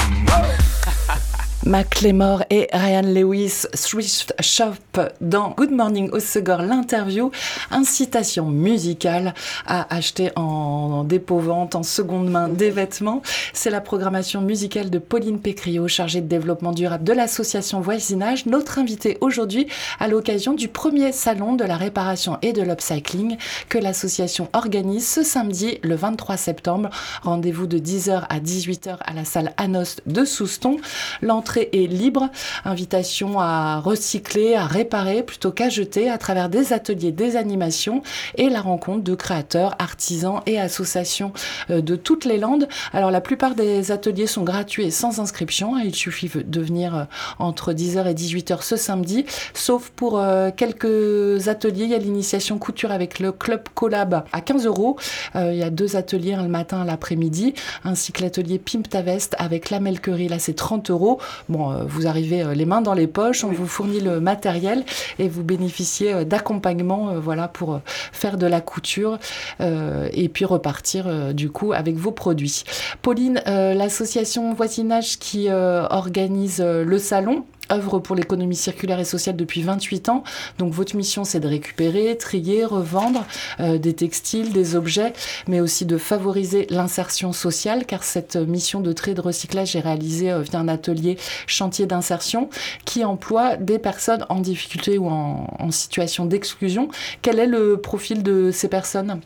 Macklemore 1.65 2.43
et 2.51 2.69
Ryan 2.73 3.03
Lewis, 3.03 3.67
Thrift 3.73 4.35
Shop 4.41 5.01
dans 5.21 5.51
Good 5.51 5.71
Morning 5.71 6.11
au 6.11 6.19
l'interview, 6.63 7.31
incitation 7.71 8.47
musicale 8.47 9.33
à 9.65 9.95
acheter 9.95 10.33
en 10.35 11.05
dépôt-vente, 11.05 11.77
en 11.77 11.85
seconde 11.85 12.29
main 12.29 12.49
des 12.49 12.71
vêtements. 12.71 13.23
C'est 13.53 13.71
la 13.71 13.81
programmation 13.81 14.41
musicale 14.41 14.91
de 14.91 14.99
Pauline 14.99 15.41
Pécriot, 15.41 15.87
chargée 15.87 16.21
de 16.21 16.27
développement 16.27 16.73
durable 16.73 17.05
de 17.05 17.13
l'association 17.13 17.81
Voisinage, 17.81 18.47
notre 18.47 18.81
invitée 18.81 19.19
aujourd'hui 19.21 19.69
à 20.01 20.09
l'occasion 20.09 20.55
du 20.55 20.67
premier 20.67 21.13
salon 21.13 21.55
de 21.55 21.65
la 21.65 21.77
réparation 21.77 22.39
et 22.43 22.53
de 22.53 22.63
l'upcycling 22.63 23.37
que 23.69 23.79
l'association 23.79 24.49
organise 24.53 25.09
ce 25.09 25.23
samedi, 25.23 25.79
le 25.83 25.95
23 25.95 26.37
septembre. 26.37 26.91
Rendez-vous 27.23 27.69
de 27.69 27.79
10h 27.79 28.25
à 28.29 28.41
18h 28.41 28.97
à 29.01 29.13
la 29.13 29.25
salle 29.25 29.53
Anost 29.59 30.03
de 30.07 30.25
Souston. 30.25 30.79
L'entrée 31.21 31.52
est 31.59 31.87
libre. 31.87 32.31
Invitation 32.65 33.41
à 33.41 33.81
recycler, 33.81 34.55
à 34.55 34.67
réparer 34.67 35.23
plutôt 35.23 35.51
qu'à 35.51 35.69
jeter 35.69 36.11
à 36.11 36.19
travers 36.19 36.49
des 36.49 36.73
ateliers, 36.73 37.13
des 37.13 37.37
animations 37.37 38.03
et 38.37 38.49
la 38.49 38.61
rencontre 38.61 39.03
de 39.03 39.15
créateurs, 39.15 39.75
artisans 39.79 40.41
et 40.47 40.59
associations 40.59 41.33
euh, 41.71 41.81
de 41.81 41.97
toutes 41.97 42.25
les 42.25 42.39
Landes. 42.39 42.69
Alors 42.93 43.11
la 43.11 43.21
plupart 43.21 43.55
des 43.55 43.93
ateliers 43.93 44.27
sont 44.27 44.43
gratuits 44.43 44.85
et 44.85 44.91
sans 44.91 45.21
inscription. 45.21 45.79
Il 45.79 45.95
suffit 45.95 46.31
de 46.35 46.61
venir 46.61 46.97
euh, 46.97 47.05
entre 47.39 47.73
10h 47.73 48.11
et 48.11 48.15
18h 48.15 48.63
ce 48.63 48.77
samedi, 48.77 49.25
sauf 49.55 49.91
pour 49.91 50.19
euh, 50.19 50.51
quelques 50.57 51.49
ateliers. 51.49 51.85
Il 51.85 51.91
y 51.91 51.95
a 51.95 51.99
l'initiation 51.99 52.59
couture 52.59 52.91
avec 52.91 53.19
le 53.19 53.33
club 53.33 53.69
collab 53.75 54.25
à 54.33 54.41
15 54.41 54.67
euros. 54.67 54.97
Il 55.35 55.55
y 55.55 55.63
a 55.63 55.71
deux 55.71 55.97
ateliers, 55.97 56.37
le 56.37 56.49
matin, 56.49 56.85
l'après-midi, 56.85 57.55
ainsi 57.85 58.13
que 58.13 58.23
l'atelier 58.23 58.59
Pimp 58.59 58.93
veste 59.01 59.35
avec 59.39 59.71
la 59.71 59.81
melquerie. 59.81 60.29
Là, 60.29 60.39
c'est 60.39 60.55
30 60.55 60.91
euros. 60.91 61.21
Bon, 61.49 61.73
euh, 61.73 61.85
vous 61.87 62.07
arrivez 62.07 62.43
euh, 62.43 62.55
les 62.55 62.65
mains 62.65 62.81
dans 62.81 62.95
les 62.95 63.07
poches, 63.07 63.45
on 63.45 63.51
vous 63.51 63.67
fournit 63.67 64.01
le 64.01 64.21
matériel 64.21 64.85
et 65.19 65.29
vous 65.29 65.43
bénéficiez 65.43 66.13
euh, 66.13 66.25
d'accompagnement, 66.25 67.15
voilà, 67.19 67.49
pour 67.49 67.81
faire 67.87 68.37
de 68.37 68.47
la 68.47 68.61
couture 68.61 69.19
euh, 69.61 70.09
et 70.13 70.29
puis 70.29 70.45
repartir 70.45 71.35
du 71.35 71.51
coup 71.51 71.73
avec 71.73 71.97
vos 71.97 72.13
produits. 72.13 72.65
Pauline, 73.03 73.43
l'association 73.47 74.53
Voisinage 74.55 75.19
qui 75.19 75.49
organise 75.51 76.61
le 76.61 76.99
salon 76.99 77.45
œuvre 77.73 77.99
pour 77.99 78.15
l'économie 78.15 78.57
circulaire 78.57 79.01
et 79.01 79.05
sociale 79.05 79.37
depuis 79.37 79.63
28 79.63 80.09
ans. 80.09 80.25
Donc 80.59 80.73
votre 80.73 80.97
mission, 80.97 81.25
c'est 81.25 81.41
de 81.41 81.49
récupérer, 81.49 82.17
trier, 82.17 82.65
revendre 82.65 83.25
euh, 83.61 83.79
des 83.79 83.95
textiles, 83.95 84.53
des 84.53 84.77
objets, 84.77 85.13
mais 85.49 85.61
aussi 85.61 85.87
de 85.87 85.97
favoriser 85.97 86.67
l'insertion 86.71 87.33
sociale, 87.33 87.87
car 87.87 88.05
cette 88.05 88.37
mission 88.37 88.81
de 88.81 88.93
tri 88.93 89.13
et 89.13 89.15
de 89.15 89.21
recyclage 89.21 89.75
est 89.77 89.81
réalisée 89.81 90.31
euh, 90.31 90.43
via 90.43 90.59
un 90.59 90.69
atelier 90.69 91.17
chantier 91.47 91.87
d'insertion 91.87 92.49
qui 92.85 93.05
emploie 93.05 93.57
des 93.57 93.79
personnes 93.79 94.25
en 94.29 94.41
difficulté 94.41 94.99
ou 94.99 95.09
en, 95.09 95.71
situation 95.71 96.27
d'exclusion. 96.27 96.89
Quel 97.23 97.39
est 97.39 97.47
le 97.47 97.79
profil 97.79 98.23
de 98.23 98.51
ces 98.51 98.69
personnes? 98.69 99.21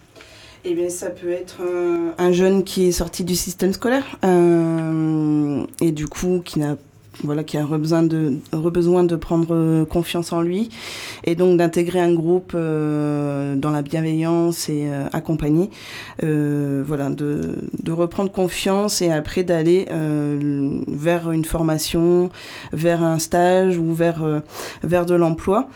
Eh 0.65 0.75
bien, 0.75 0.89
ça 0.89 1.11
peut 1.11 1.31
être 1.31 1.57
euh, 1.61 2.13
un 2.19 2.31
jeune 2.31 2.63
qui 2.63 2.87
est 2.87 2.93
sorti 2.93 3.25
du 3.25 3.35
système 3.35 3.73
scolaire 3.73 4.05
et 5.81 5.93
du 5.93 6.07
coup 6.07 6.41
qui 6.45 6.61
n'a 6.61 6.77
voilà, 7.25 7.45
qui 7.45 7.57
a 7.57 7.65
besoin 7.65 8.03
de, 8.03 8.35
besoin 8.53 9.05
de 9.05 9.17
prendre 9.17 9.49
euh, 9.55 9.85
confiance 9.85 10.33
en 10.33 10.43
lui 10.43 10.69
et 11.25 11.35
donc 11.35 11.57
d'intégrer 11.59 12.01
un 12.01 12.13
groupe 12.13 12.53
euh, 12.55 13.57
dans 13.57 13.71
la 13.71 13.83
bienveillance 13.83 14.69
et 14.69 14.85
euh, 14.89 15.07
accompagner, 15.13 15.71
voilà, 16.23 17.11
de, 17.11 17.55
de 17.83 17.93
reprendre 17.93 18.31
confiance 18.31 19.03
et 19.03 19.11
après 19.11 19.45
d'aller 19.45 19.87
vers 20.89 21.31
une 21.31 21.45
formation, 21.45 22.31
vers 22.73 23.03
un 23.03 23.19
stage 23.19 23.79
ou 23.79 23.93
vers, 23.95 24.43
vers 24.83 25.07
de 25.07 25.15
l'emploi. 25.15 25.69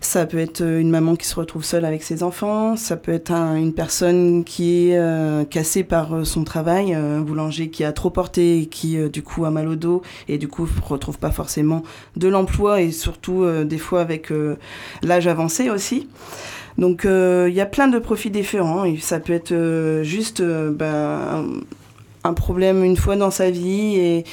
Ça 0.00 0.26
peut 0.26 0.38
être 0.38 0.62
une 0.62 0.90
maman 0.90 1.16
qui 1.16 1.26
se 1.26 1.34
retrouve 1.34 1.64
seule 1.64 1.84
avec 1.84 2.02
ses 2.02 2.22
enfants, 2.22 2.76
ça 2.76 2.96
peut 2.96 3.12
être 3.12 3.30
un- 3.32 3.56
une 3.56 3.72
personne 3.72 4.44
qui 4.44 4.90
est 4.90 5.48
cassée 5.50 5.82
par 5.84 6.26
son 6.26 6.44
travail, 6.44 6.92
un 6.94 7.20
boulanger 7.20 7.70
qui 7.70 7.84
a 7.84 7.92
trop 7.92 8.10
porté 8.10 8.58
et 8.60 8.66
qui 8.66 8.98
du 9.08 9.22
coup 9.22 9.44
a 9.44 9.50
mal 9.50 9.68
au 9.68 9.76
dos 9.76 10.02
et 10.28 10.38
du 10.38 10.48
coup 10.48 10.66
retrouve 10.88 11.18
pas 11.18 11.30
forcément 11.30 11.82
de 12.16 12.28
l'emploi 12.28 12.80
et 12.80 12.90
surtout 12.92 13.42
euh, 13.42 13.64
des 13.64 13.78
fois 13.78 14.00
avec 14.00 14.30
euh, 14.30 14.56
l'âge 15.02 15.26
avancé 15.26 15.70
aussi. 15.70 16.08
Donc 16.78 17.04
euh, 17.04 17.46
il 17.48 17.54
y 17.54 17.60
a 17.60 17.66
plein 17.66 17.86
de 17.88 17.98
profils 17.98 18.32
différents 18.32 18.84
et 18.84 18.96
ça 18.98 19.20
peut 19.20 19.32
être 19.32 19.54
juste 20.02 20.42
ben, 20.42 21.46
un, 22.24 22.32
problème 22.34 22.82
une 22.82 22.96
fois 22.96 23.14
dans 23.16 23.30
sa 23.30 23.50
vie 23.50 23.94
et, 23.96 24.24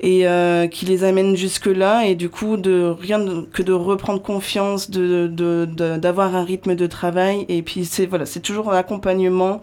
et 0.00 0.68
qui 0.70 0.84
les 0.86 1.02
amène 1.02 1.34
jusque 1.34 1.66
là 1.66 2.04
et 2.06 2.14
du 2.14 2.28
coup 2.28 2.56
de 2.56 2.94
rien 3.00 3.18
de- 3.18 3.40
que 3.52 3.62
de 3.62 3.72
reprendre 3.72 4.22
confiance 4.22 4.90
de 4.90 5.26
de- 5.26 5.64
de- 5.64 5.96
d'avoir 5.96 6.36
un 6.36 6.44
rythme 6.44 6.76
de 6.76 6.86
travail 6.86 7.46
et 7.48 7.62
puis 7.62 7.84
c'est 7.84 8.06
voilà 8.06 8.26
c'est 8.26 8.40
toujours 8.40 8.70
un 8.70 8.76
accompagnement 8.76 9.60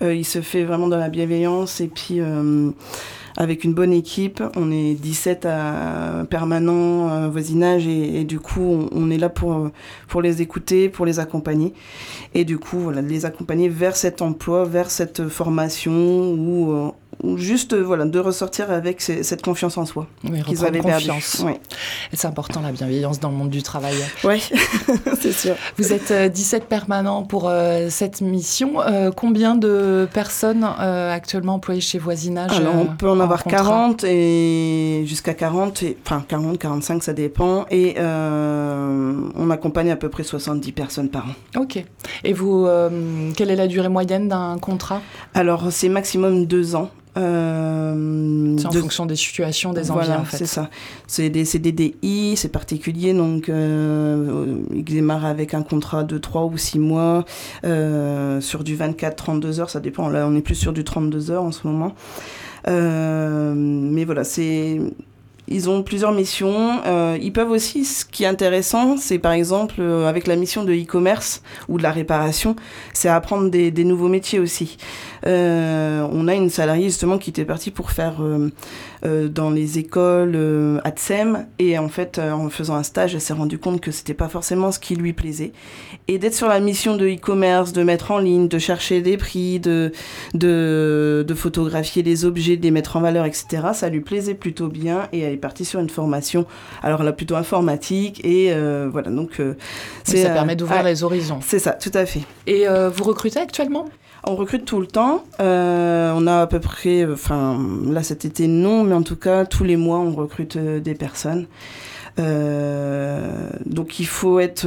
il 0.00 0.24
se 0.24 0.40
fait 0.40 0.62
vraiment 0.64 0.86
dans 0.88 0.96
la 0.96 1.08
bienveillance 1.10 1.80
et 1.82 1.88
puis 1.88 2.20
avec 3.38 3.62
une 3.62 3.72
bonne 3.72 3.92
équipe 3.92 4.42
on 4.56 4.70
est 4.70 4.94
17 4.94 5.46
à 5.46 6.26
permanent 6.28 7.08
euh, 7.08 7.28
voisinage 7.28 7.86
et, 7.86 8.24
du 8.24 8.40
coup 8.40 8.88
on, 8.92 9.10
est 9.10 9.16
là 9.16 9.28
pour 9.28 9.70
pour 10.08 10.20
les 10.20 10.42
écouter 10.42 10.88
pour 10.88 11.06
les 11.06 11.20
accompagner. 11.20 11.72
Et 12.34 12.44
du 12.44 12.58
coup 12.58 12.78
voilà 12.78 13.00
les 13.00 13.24
accompagner 13.24 13.68
vers 13.68 13.96
cet 13.96 14.20
emploi 14.20 14.64
vers 14.64 14.90
cette 14.90 15.28
formation 15.28 16.32
ou 16.32 16.72
euh, 16.72 16.90
ou 17.22 17.36
juste 17.36 17.72
euh, 17.72 17.82
voilà, 17.82 18.04
de 18.04 18.18
ressortir 18.20 18.70
avec 18.70 19.00
ces- 19.00 19.22
cette 19.24 19.42
confiance 19.42 19.76
en 19.76 19.84
soi 19.86 20.06
Oui, 20.24 20.42
qu'ils 20.42 20.64
avaient 20.64 20.78
confiance. 20.78 21.42
Oui, 21.44 21.52
C'est 22.12 22.28
important 22.28 22.60
la 22.60 22.70
bienveillance 22.70 23.18
dans 23.18 23.30
le 23.30 23.34
monde 23.36 23.50
du 23.50 23.62
travail. 23.62 23.94
ouais. 24.24 24.38
c'est 25.20 25.32
sûr. 25.32 25.54
Vous 25.78 25.92
êtes 25.92 26.10
euh, 26.12 26.28
17 26.28 26.64
permanents 26.66 27.22
pour 27.24 27.48
euh, 27.48 27.88
cette 27.90 28.20
mission. 28.20 28.80
Euh, 28.82 29.10
combien 29.10 29.56
de 29.56 30.08
personnes 30.12 30.64
actuellement 30.64 31.54
employées 31.54 31.80
chez 31.80 31.98
Voisinage 31.98 32.52
Alors, 32.52 32.74
on 32.76 32.86
peut 32.94 33.08
en 33.10 33.18
avoir 33.20 33.42
contrat 33.42 33.58
40 33.64 34.04
et 34.04 35.02
jusqu'à 35.06 35.34
40, 35.34 35.82
et, 35.82 35.96
enfin 36.04 36.24
40, 36.28 36.58
45, 36.58 37.02
ça 37.02 37.12
dépend. 37.14 37.66
Et 37.70 37.96
on 37.98 39.50
accompagne 39.50 39.90
à 39.90 39.96
peu 39.96 40.08
près 40.08 40.22
70 40.22 40.72
personnes 40.72 41.08
par 41.08 41.24
an. 41.26 41.60
Ok. 41.60 41.82
Et 42.24 42.32
vous, 42.32 42.68
quelle 43.36 43.50
est 43.50 43.56
la 43.56 43.66
durée 43.66 43.88
moyenne 43.88 44.28
d'un 44.28 44.58
contrat? 44.58 45.00
Alors, 45.34 45.64
c'est 45.70 45.88
maximum 45.88 46.46
deux 46.46 46.74
ans. 46.76 46.90
Euh, 47.16 48.56
C'est 48.58 48.66
en 48.66 48.72
fonction 48.72 49.06
des 49.06 49.16
situations, 49.16 49.72
des 49.72 49.90
envies 49.90 50.06
voilà, 50.06 50.20
en 50.20 50.24
fait. 50.24 50.36
c'est 50.36 50.46
ça. 50.46 50.70
C'est 51.06 51.30
des 51.30 51.44
CDDI, 51.44 52.36
c'est 52.36 52.48
particulier, 52.50 53.14
donc 53.14 53.48
euh, 53.48 54.58
ils 54.74 54.84
démarrent 54.84 55.24
avec 55.24 55.54
un 55.54 55.62
contrat 55.62 56.04
de 56.04 56.18
3 56.18 56.44
ou 56.44 56.56
6 56.56 56.78
mois 56.78 57.24
euh, 57.64 58.40
sur 58.40 58.64
du 58.64 58.76
24-32 58.76 59.60
heures, 59.60 59.70
ça 59.70 59.80
dépend. 59.80 60.08
Là, 60.08 60.26
on 60.28 60.36
est 60.36 60.42
plus 60.42 60.54
sur 60.54 60.72
du 60.72 60.84
32 60.84 61.30
heures 61.30 61.44
en 61.44 61.52
ce 61.52 61.66
moment. 61.66 61.94
Euh, 62.66 63.54
mais 63.56 64.04
voilà, 64.04 64.24
c'est 64.24 64.80
ils 65.50 65.68
ont 65.70 65.82
plusieurs 65.82 66.12
missions. 66.12 66.80
Euh, 66.86 67.18
ils 67.20 67.32
peuvent 67.32 67.50
aussi, 67.50 67.84
ce 67.84 68.04
qui 68.04 68.24
est 68.24 68.26
intéressant, 68.26 68.96
c'est 68.96 69.18
par 69.18 69.32
exemple 69.32 69.76
euh, 69.80 70.06
avec 70.06 70.26
la 70.26 70.36
mission 70.36 70.64
de 70.64 70.72
e-commerce 70.72 71.42
ou 71.68 71.78
de 71.78 71.82
la 71.82 71.92
réparation, 71.92 72.56
c'est 72.92 73.08
apprendre 73.08 73.50
des, 73.50 73.72
nouveaux 73.84 74.08
métiers 74.08 74.38
aussi. 74.38 74.76
Euh, 75.26 76.06
on 76.12 76.28
a 76.28 76.34
une 76.34 76.50
salariée 76.50 76.84
justement 76.84 77.18
qui 77.18 77.30
était 77.30 77.44
partie 77.44 77.70
pour 77.70 77.90
faire 77.90 78.16
dans 79.02 79.50
les 79.50 79.78
écoles 79.78 80.32
euh, 80.34 80.80
ATSEM 80.84 81.46
et 81.58 81.78
en 81.78 81.88
fait 81.88 82.18
en 82.18 82.48
faisant 82.50 82.74
un 82.74 82.82
stage, 82.82 83.14
elle 83.14 83.20
s'est 83.20 83.32
rendue 83.32 83.58
compte 83.58 83.80
que 83.80 83.90
c'était 83.90 84.14
pas 84.14 84.28
forcément 84.28 84.72
ce 84.72 84.78
qui 84.78 84.96
lui 84.96 85.12
plaisait 85.12 85.52
et 86.08 86.18
d'être 86.18 86.34
sur 86.34 86.48
la 86.48 86.60
mission 86.60 86.96
de 86.96 87.06
e-commerce, 87.06 87.72
de 87.72 87.82
mettre 87.82 88.10
en 88.10 88.18
ligne, 88.18 88.48
de 88.48 88.58
chercher 88.58 89.00
des 89.00 89.16
prix, 89.16 89.60
de 89.60 89.92
de, 90.34 91.34
photographier 91.36 92.02
les 92.02 92.24
objets, 92.24 92.56
de 92.56 92.62
les 92.62 92.70
mettre 92.70 92.96
en 92.96 93.00
valeur, 93.00 93.24
etc. 93.24 93.68
Ça 93.74 93.88
lui 93.88 94.00
plaisait 94.00 94.34
plutôt 94.34 94.68
bien 94.68 95.08
et 95.12 95.24
est 95.38 95.42
partie 95.48 95.64
sur 95.64 95.80
une 95.80 95.90
formation. 95.90 96.44
Alors 96.82 97.02
là 97.02 97.12
plutôt 97.12 97.36
informatique 97.36 98.20
et 98.24 98.52
euh, 98.52 98.88
voilà 98.90 99.10
donc 99.10 99.40
euh, 99.40 99.56
ça 100.04 100.16
euh, 100.16 100.34
permet 100.34 100.56
d'ouvrir 100.56 100.80
ah, 100.80 100.88
les 100.90 101.02
horizons. 101.02 101.40
C'est 101.42 101.58
ça, 101.58 101.72
tout 101.72 101.92
à 101.94 102.04
fait. 102.04 102.22
Et 102.46 102.66
vous 102.94 103.04
recrutez 103.04 103.40
actuellement? 103.40 103.86
On 104.24 104.34
recrute 104.34 104.64
tout 104.64 104.80
le 104.80 104.86
temps. 104.86 105.24
Euh, 105.40 106.12
on 106.14 106.26
a 106.26 106.42
à 106.42 106.46
peu 106.46 106.60
près, 106.60 107.06
enfin 107.06 107.58
là 107.86 108.02
cet 108.02 108.24
été 108.24 108.46
non, 108.46 108.82
mais 108.82 108.94
en 108.94 109.02
tout 109.02 109.16
cas 109.16 109.46
tous 109.46 109.64
les 109.64 109.76
mois 109.76 109.98
on 109.98 110.12
recrute 110.12 110.56
euh, 110.56 110.80
des 110.80 110.94
personnes. 110.94 111.46
Euh, 112.18 113.48
donc 113.64 114.00
il 114.00 114.06
faut 114.06 114.40
être 114.40 114.66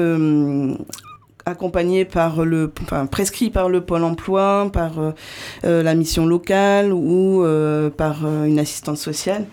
accompagné 1.46 2.06
par 2.06 2.46
le, 2.46 2.72
enfin 2.84 3.06
prescrit 3.08 3.50
par 3.50 3.68
le 3.68 3.82
pôle 3.82 4.04
emploi, 4.04 4.70
par 4.72 4.94
la 5.64 5.94
mission 5.96 6.26
locale 6.26 6.94
ou 6.94 7.44
par 7.98 8.26
une 8.26 8.58
assistante 8.58 8.98
sociale. 8.98 9.46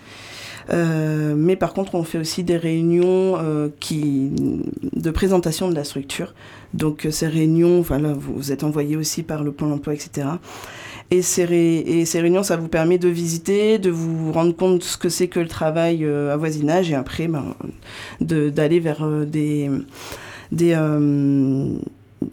Euh, 0.71 1.33
mais 1.35 1.55
par 1.55 1.73
contre, 1.73 1.95
on 1.95 2.03
fait 2.03 2.17
aussi 2.19 2.43
des 2.43 2.57
réunions 2.57 3.37
euh, 3.37 3.69
qui, 3.79 4.29
de 4.93 5.11
présentation 5.11 5.69
de 5.69 5.75
la 5.75 5.83
structure. 5.83 6.33
Donc 6.73 7.05
euh, 7.05 7.11
ces 7.11 7.27
réunions, 7.27 7.81
voilà, 7.81 8.13
vous, 8.13 8.51
êtes 8.51 8.63
envoyé 8.63 8.95
aussi 8.95 9.23
par 9.23 9.43
le 9.43 9.51
Pôle 9.51 9.71
emploi, 9.71 9.93
etc. 9.93 10.27
Et 11.11 11.23
ces, 11.23 11.45
ré- 11.45 11.79
et 11.79 12.05
ces 12.05 12.21
réunions, 12.21 12.43
ça 12.43 12.55
vous 12.55 12.67
permet 12.67 12.99
de 12.99 13.09
visiter, 13.09 13.79
de 13.79 13.89
vous 13.89 14.31
rendre 14.31 14.55
compte 14.55 14.79
de 14.79 14.83
ce 14.83 14.97
que 14.97 15.09
c'est 15.09 15.27
que 15.27 15.39
le 15.39 15.47
travail 15.47 16.05
à 16.05 16.37
voisinage 16.37 16.91
et 16.91 16.95
après 16.95 17.27
ben, 17.27 17.55
d'aller 18.21 18.79
vers 18.79 19.07
des, 19.25 19.71
des 20.51 20.73
euh, 20.75 21.65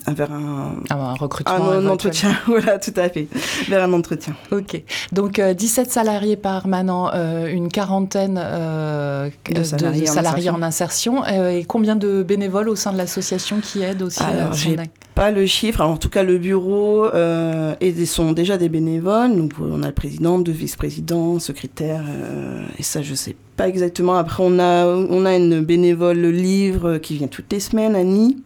vers 0.09 0.33
un, 0.33 0.75
Ah, 0.91 1.11
Un 1.11 1.15
recrutement 1.15 1.71
un, 1.71 1.87
entretien, 1.87 2.31
voilà, 2.47 2.79
tout 2.79 2.93
à 2.97 3.09
fait, 3.09 3.29
vers 3.69 3.85
un 3.85 3.93
entretien. 3.93 4.35
Ok. 4.51 4.83
Donc 5.13 5.39
euh, 5.39 5.55
17 5.55 5.91
salariés 5.91 6.37
permanents, 6.37 7.11
euh, 7.15 7.47
une 7.47 7.69
quarantaine 7.69 8.41
euh, 8.43 9.29
De 9.51 9.63
salariés 9.63 10.09
en 10.11 10.13
salariés 10.13 10.49
insertion. 10.49 10.55
en 10.55 10.63
insertion. 10.63 11.25
euh, 11.25 11.51
et 11.51 11.65
combien 11.65 11.97
de 11.97 12.23
bénévoles 12.23 12.69
au 12.69 12.77
sein 12.77 12.93
de 12.93 12.99
l'association 12.99 13.61
qui 13.61 13.83
aident 13.83 14.03
aussi 14.03 14.23
Alors, 14.23 14.53
euh, 14.53 14.55
j'ai 14.55 14.77
Pas 15.15 15.31
le 15.31 15.47
chiffre, 15.47 15.81
alors 15.81 15.93
en 15.95 15.97
tout 15.99 16.11
cas 16.11 16.23
le 16.23 16.39
bureau 16.39 17.07
euh, 17.07 17.75
et 17.81 18.05
sont 18.07 18.33
déjà 18.33 18.57
des 18.59 18.69
bénévoles. 18.69 19.37
Donc 19.37 19.53
on 19.61 19.83
a 19.83 19.87
le 19.87 19.95
président, 19.95 20.39
deux 20.39 20.53
vice-présidents, 20.53 21.39
secrétaire, 21.39 22.05
euh, 22.09 22.65
et 22.79 22.83
ça 22.83 23.03
je 23.03 23.15
sais 23.15 23.37
pas 23.57 23.69
exactement. 23.69 24.17
Après 24.17 24.43
on 24.45 24.59
a 24.59 24.85
on 24.87 25.25
a 25.25 25.35
une 25.37 25.61
bénévole 25.65 26.19
livre 26.27 26.99
qui 26.99 27.17
vient 27.17 27.29
toutes 27.29 27.53
les 27.53 27.61
semaines, 27.61 27.95
Annie. 27.97 28.43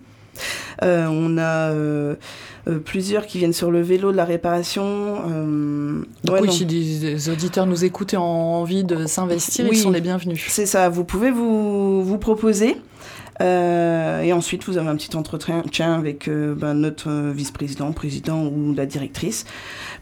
Euh, 0.82 1.06
on 1.08 1.36
a 1.38 1.70
euh, 1.72 2.14
euh, 2.68 2.78
plusieurs 2.78 3.26
qui 3.26 3.38
viennent 3.38 3.52
sur 3.52 3.70
le 3.70 3.82
vélo 3.82 4.12
de 4.12 4.16
la 4.16 4.24
réparation. 4.24 5.14
Donc 6.24 6.34
ouais, 6.34 6.40
oui, 6.42 6.52
si 6.52 6.66
des, 6.66 6.98
des 6.98 7.28
auditeurs 7.28 7.66
nous 7.66 7.84
écoutent 7.84 8.14
et 8.14 8.16
ont 8.16 8.54
envie 8.54 8.84
de 8.84 9.06
s'investir, 9.06 9.66
Oui. 9.66 9.76
ils 9.76 9.80
sont 9.80 9.90
les 9.90 10.00
bienvenus. 10.00 10.44
C'est 10.48 10.66
ça, 10.66 10.88
vous 10.88 11.04
pouvez 11.04 11.30
vous, 11.30 12.02
vous 12.02 12.18
proposer. 12.18 12.76
Euh, 13.40 14.20
et 14.22 14.32
ensuite, 14.32 14.64
vous 14.64 14.76
avez 14.76 14.88
un 14.88 14.96
petit 14.96 15.16
entretien 15.16 15.62
avec 15.94 16.28
euh, 16.28 16.54
ben, 16.54 16.74
notre 16.74 17.08
euh, 17.10 17.32
vice-président, 17.34 17.90
président 17.92 18.44
ou 18.46 18.74
la 18.74 18.86
directrice. 18.86 19.46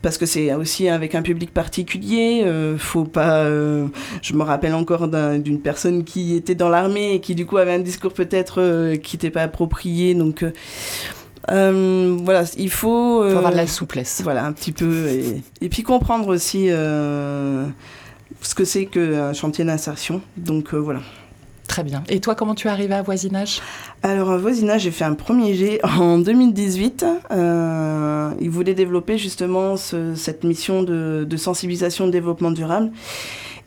Parce 0.02 0.18
que 0.18 0.26
c'est 0.26 0.52
aussi 0.54 0.88
avec 0.88 1.14
un 1.14 1.22
public 1.22 1.52
particulier. 1.52 2.42
euh, 2.44 2.76
faut 2.78 3.04
pas. 3.04 3.44
euh, 3.44 3.86
je 4.22 4.32
me 4.34 4.42
rappelle 4.42 4.74
encore 4.74 5.08
d'un- 5.08 5.38
d'une 5.38 5.60
personne 5.60 6.04
qui 6.04 6.34
était 6.34 6.54
dans 6.54 6.68
l'armée 6.68 7.14
et 7.14 7.20
qui, 7.20 7.34
du 7.34 7.46
coup, 7.46 7.56
avait 7.58 7.74
un 7.74 7.78
discours 7.80 8.12
peut-être 8.12 8.60
euh, 8.60 8.96
qui 8.96 9.16
n'était 9.16 9.30
pas 9.30 9.42
approprié. 9.42 10.14
Donc, 10.14 10.42
euh, 10.42 10.50
euh, 11.50 12.16
voilà, 12.24 12.44
il 12.56 12.70
faut. 12.70 13.24
Il 13.24 13.30
faut 13.30 13.34
euh, 13.34 13.36
avoir 13.38 13.52
de 13.52 13.56
la 13.56 13.66
souplesse. 13.66 14.20
voilà, 14.24 14.44
un 14.44 14.52
petit 14.52 14.72
peu. 14.72 15.06
Et, 15.08 15.42
et 15.60 15.68
puis 15.68 15.82
comprendre 15.82 16.28
aussi 16.28 16.66
euh, 16.70 17.66
ce 18.42 18.54
que 18.54 18.64
c'est 18.64 18.86
qu'un 18.86 19.32
chantier 19.32 19.64
d'insertion. 19.64 20.20
Donc 20.36 20.74
euh, 20.74 20.78
voilà. 20.78 21.00
Très 21.68 21.84
bien. 21.84 22.02
Et 22.08 22.18
toi, 22.20 22.34
comment 22.34 22.54
tu 22.56 22.66
es 22.66 22.70
arrivé 22.70 22.94
à 22.94 23.02
voisinage? 23.02 23.60
Alors, 24.02 24.30
à 24.30 24.38
voisinage, 24.38 24.82
j'ai 24.82 24.90
fait 24.90 25.04
un 25.04 25.14
premier 25.14 25.54
jet 25.54 25.78
en 25.84 26.18
2018. 26.18 27.04
Euh, 27.30 28.30
ils 28.40 28.50
voulaient 28.50 28.74
développer 28.74 29.18
justement 29.18 29.76
ce- 29.76 30.14
cette 30.16 30.42
mission 30.44 30.82
de, 30.82 31.26
sensibilisation 31.36 32.06
de 32.06 32.10
développement 32.10 32.50
durable. 32.50 32.90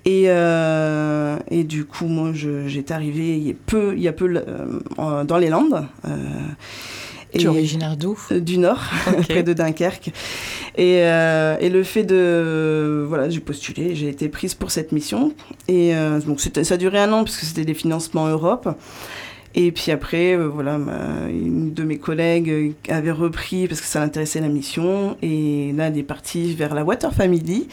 Et, 0.05 0.23
euh, 0.27 1.37
du 1.51 1.85
coup, 1.85 2.07
moi, 2.07 2.31
j'étais 2.33 2.93
arrivée 2.93 3.37
il 3.37 3.47
y 3.47 3.51
a 3.51 3.55
peu, 3.67 3.93
il 3.95 4.01
y 4.01 4.07
a 4.07 4.13
peu 4.13 4.25
euh, 4.35 5.23
dans 5.23 5.37
les 5.37 5.49
Landes. 5.49 5.85
euh, 6.05 6.17
Tu 7.33 7.45
es 7.45 7.47
originaire 7.47 7.97
d'où? 7.97 8.17
Euh, 8.31 8.39
du 8.39 8.57
Nord, 8.57 8.81
près 9.29 9.43
de 9.43 9.53
Dunkerque. 9.53 10.09
Et, 10.77 10.99
euh, 11.03 11.57
et 11.59 11.69
le 11.69 11.83
fait 11.83 12.03
de... 12.03 13.05
Voilà, 13.07 13.29
j'ai 13.29 13.39
postulé, 13.39 13.95
j'ai 13.95 14.09
été 14.09 14.29
prise 14.29 14.53
pour 14.53 14.71
cette 14.71 14.91
mission. 14.91 15.33
Et 15.67 15.95
euh, 15.95 16.19
donc 16.19 16.39
ça 16.39 16.73
a 16.73 16.77
duré 16.77 16.99
un 16.99 17.11
an 17.13 17.23
parce 17.23 17.37
que 17.37 17.45
c'était 17.45 17.65
des 17.65 17.73
financements 17.73 18.27
Europe. 18.27 18.69
Et 19.55 19.71
puis 19.71 19.91
après, 19.91 20.35
euh, 20.35 20.47
voilà, 20.47 20.77
ma- 20.77 21.27
une 21.29 21.73
de 21.73 21.83
mes 21.83 21.97
collègues 21.97 22.49
euh, 22.49 22.69
avait 22.89 23.11
repris 23.11 23.67
parce 23.67 23.81
que 23.81 23.87
ça 23.87 23.99
l'intéressait 23.99 24.39
la 24.39 24.47
mission. 24.47 25.17
Et 25.21 25.73
là, 25.75 25.87
elle 25.87 25.97
est 25.97 26.03
partie 26.03 26.53
vers 26.53 26.73
la 26.73 26.83
Water 26.83 27.13
Family. 27.13 27.67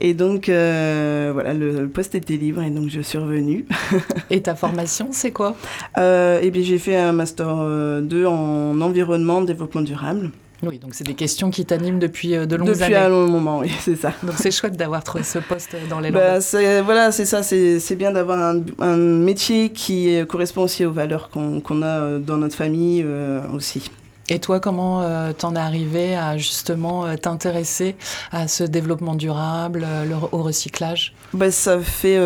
Et 0.00 0.14
donc, 0.14 0.48
euh, 0.48 1.30
voilà, 1.32 1.54
le, 1.54 1.80
le 1.82 1.88
poste 1.88 2.14
était 2.14 2.36
libre 2.36 2.62
et 2.62 2.70
donc 2.70 2.88
je 2.90 3.00
suis 3.00 3.18
revenue. 3.18 3.64
Et 4.30 4.40
ta 4.42 4.54
formation, 4.54 5.08
c'est 5.12 5.30
quoi? 5.30 5.54
Euh, 5.98 6.40
et 6.40 6.50
bien 6.50 6.62
j'ai 6.62 6.78
fait 6.78 6.96
un 6.96 7.12
Master 7.12 7.46
euh, 7.60 8.00
2 8.00 8.26
en 8.26 8.80
environnement, 8.80 9.40
développement 9.42 9.82
durable. 9.82 10.30
Oui, 10.68 10.78
donc 10.78 10.94
c'est 10.94 11.04
des 11.04 11.14
questions 11.14 11.50
qui 11.50 11.64
t'animent 11.64 11.98
depuis 11.98 12.34
euh, 12.34 12.46
de 12.46 12.56
longues 12.56 12.68
Depuis 12.68 12.84
années. 12.84 12.96
un 12.96 13.08
long 13.08 13.26
moment, 13.28 13.58
oui, 13.60 13.70
c'est 13.80 13.96
ça. 13.96 14.12
Donc 14.22 14.34
c'est 14.36 14.50
chouette 14.50 14.76
d'avoir 14.76 15.02
trouvé 15.04 15.24
ce 15.24 15.38
poste 15.38 15.76
dans 15.90 16.00
les 16.00 16.10
Bah, 16.10 16.40
c'est- 16.40 16.80
voilà, 16.82 17.12
c'est 17.12 17.24
ça, 17.26 17.42
c'est 17.42 17.96
bien 17.96 18.12
d'avoir 18.12 18.38
un, 18.38 18.60
un 18.80 18.96
métier 18.96 19.70
qui 19.70 20.14
euh, 20.16 20.24
correspond 20.24 20.62
aussi 20.62 20.84
aux 20.84 20.92
valeurs 20.92 21.30
qu'on 21.30 21.82
a 21.82 21.86
euh, 21.86 22.18
dans 22.18 22.36
notre 22.36 22.56
famille 22.56 23.02
euh, 23.04 23.40
aussi. 23.54 23.90
Et 24.30 24.38
toi, 24.38 24.58
comment 24.58 25.02
euh, 25.02 25.32
t'en 25.36 25.54
es 25.54 25.58
arrivé 25.58 26.16
à 26.16 26.38
justement 26.38 27.04
euh, 27.04 27.16
t'intéresser 27.16 27.94
à 28.32 28.48
ce 28.48 28.64
développement 28.64 29.14
durable, 29.14 29.84
euh, 29.86 30.06
au 30.32 30.42
recyclage? 30.42 31.14
Bah, 31.34 31.50
ça 31.50 31.78
fait, 31.78 32.18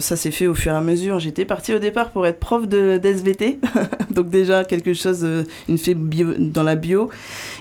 ça 0.00 0.16
s'est 0.16 0.30
fait 0.30 0.46
au 0.46 0.54
fur 0.54 0.72
et 0.72 0.76
à 0.76 0.82
mesure. 0.82 1.18
J'étais 1.18 1.46
partie 1.46 1.72
au 1.72 1.78
départ 1.78 2.10
pour 2.10 2.26
être 2.26 2.40
prof 2.40 2.68
de 2.68 2.98
d'SVT, 2.98 3.58
donc 4.10 4.28
déjà 4.28 4.64
quelque 4.64 4.92
chose, 4.92 5.26
une 5.68 5.78
fée 5.78 5.94
dans 5.94 6.62
la 6.62 6.76
bio. 6.76 7.08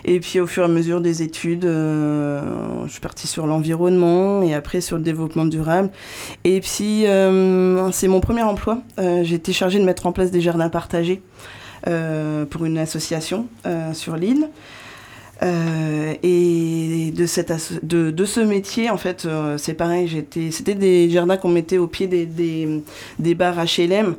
Et 0.04 0.20
puis 0.20 0.40
au 0.40 0.48
fur 0.48 0.64
et 0.64 0.66
à 0.66 0.70
mesure 0.70 1.00
des 1.00 1.22
études, 1.22 1.64
je 1.64 2.90
suis 2.90 3.00
partie 3.00 3.28
sur 3.28 3.48
l'environnement 3.48 4.42
et 4.42 4.54
après 4.54 4.82
sur 4.82 4.98
le 4.98 5.04
développement 5.04 5.46
durable. 5.46 5.90
Et 6.44 6.60
puis 6.60 7.06
c'est 7.92 8.08
mon 8.08 8.20
premier 8.20 8.44
emploi. 8.44 8.80
Été 9.00 9.54
chargée 9.54 9.80
de 9.80 9.86
mettre 9.86 10.06
en 10.08 10.12
place 10.12 10.32
des 10.32 10.42
jardins 10.42 10.70
partagés 10.70 11.22
pour 11.84 12.66
une 12.66 12.78
association 12.78 13.48
euh, 13.66 13.94
sur 13.94 14.16
l'île. 14.16 14.50
Euh, 15.42 16.16
et 16.22 17.14
de, 17.16 17.26
cette 17.26 17.54
de, 17.86 18.12
de 18.12 18.26
ce 18.26 18.42
métier, 18.42 18.90
en 18.90 18.98
fait, 18.98 19.26
euh, 19.26 19.58
c'est 19.58 19.74
pareil, 19.74 20.26
c'était 20.52 20.76
des 20.76 21.10
jardins 21.10 21.38
qu'on 21.38 21.50
mettait 21.50 21.78
au 21.78 21.88
pied 21.88 22.08
des, 22.08 22.26
des, 22.26 22.84
des 23.20 23.36
bars 23.36 23.56
HLM. 23.56 24.16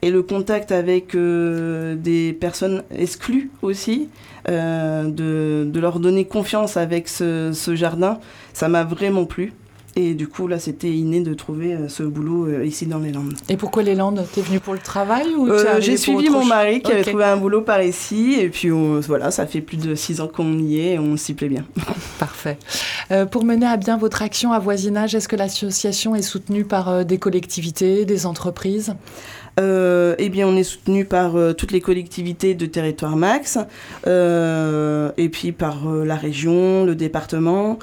Et 0.00 0.10
le 0.10 0.22
contact 0.22 0.70
avec 0.70 1.14
euh, 1.14 1.96
des 1.96 2.32
personnes 2.32 2.84
exclues 2.94 3.50
aussi, 3.62 4.08
euh, 4.48 5.04
de, 5.04 5.68
de 5.68 5.80
leur 5.80 5.98
donner 5.98 6.24
confiance 6.24 6.76
avec 6.76 7.08
ce, 7.08 7.50
ce 7.52 7.74
jardin, 7.74 8.20
ça 8.52 8.68
m'a 8.68 8.84
vraiment 8.84 9.24
plu. 9.24 9.52
Et 10.00 10.14
du 10.14 10.28
coup, 10.28 10.46
là, 10.46 10.60
c'était 10.60 10.90
inné 10.92 11.22
de 11.22 11.34
trouver 11.34 11.74
euh, 11.74 11.88
ce 11.88 12.04
boulot 12.04 12.46
euh, 12.46 12.64
ici 12.64 12.86
dans 12.86 13.00
les 13.00 13.10
Landes. 13.10 13.34
Et 13.48 13.56
pourquoi 13.56 13.82
les 13.82 13.96
Landes? 13.96 14.24
T'es 14.32 14.42
venu 14.42 14.60
pour 14.60 14.74
le 14.74 14.78
travail 14.78 15.26
ou 15.36 15.48
Euh, 15.50 15.80
J'ai 15.80 15.96
suivi 15.96 16.30
mon 16.30 16.44
mari 16.44 16.80
qui 16.82 16.92
avait 16.92 17.02
trouvé 17.02 17.24
un 17.24 17.36
boulot 17.36 17.62
par 17.62 17.82
ici. 17.82 18.36
Et 18.38 18.48
puis 18.48 18.70
on- 18.70 19.00
voilà, 19.00 19.32
ça 19.32 19.44
fait 19.48 19.60
plus 19.60 19.76
de 19.76 19.96
six 19.96 20.20
ans 20.20 20.28
qu'on 20.28 20.56
y 20.56 20.78
est 20.78 20.92
et 20.94 20.98
on 21.00 21.16
s'y 21.16 21.34
plaît 21.34 21.48
bien. 21.48 21.64
Parfait. 22.20 22.58
Euh, 23.10 23.26
pour 23.26 23.44
mener 23.44 23.66
à 23.66 23.76
bien 23.76 23.98
votre 23.98 24.22
action 24.22 24.52
à 24.52 24.60
voisinage, 24.60 25.16
est-ce 25.16 25.26
que 25.26 25.34
l'association 25.34 26.14
est 26.14 26.22
soutenue 26.22 26.64
par 26.64 26.88
euh, 26.88 27.02
des 27.02 27.18
collectivités, 27.18 28.04
des 28.04 28.24
entreprises? 28.24 28.94
Euh, 29.58 30.14
eh 30.18 30.28
bien, 30.28 30.46
on 30.46 30.54
est 30.56 30.62
soutenu 30.62 31.04
par 31.06 31.34
euh, 31.34 31.52
toutes 31.54 31.72
les 31.72 31.80
collectivités 31.80 32.54
de 32.54 32.66
territoire 32.66 33.16
max, 33.16 33.58
euh, 34.06 35.10
et 35.16 35.28
puis 35.28 35.50
par 35.50 35.86
la 35.90 36.14
région, 36.14 36.84
le 36.84 36.94
département. 36.94 37.80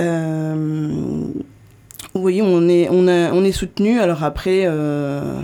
Euh, 0.00 1.24
oui, 2.14 2.40
on 2.42 2.68
est, 2.68 3.52
soutenu. 3.52 4.00
Alors 4.00 4.24
après, 4.24 4.64
euh, 4.66 5.40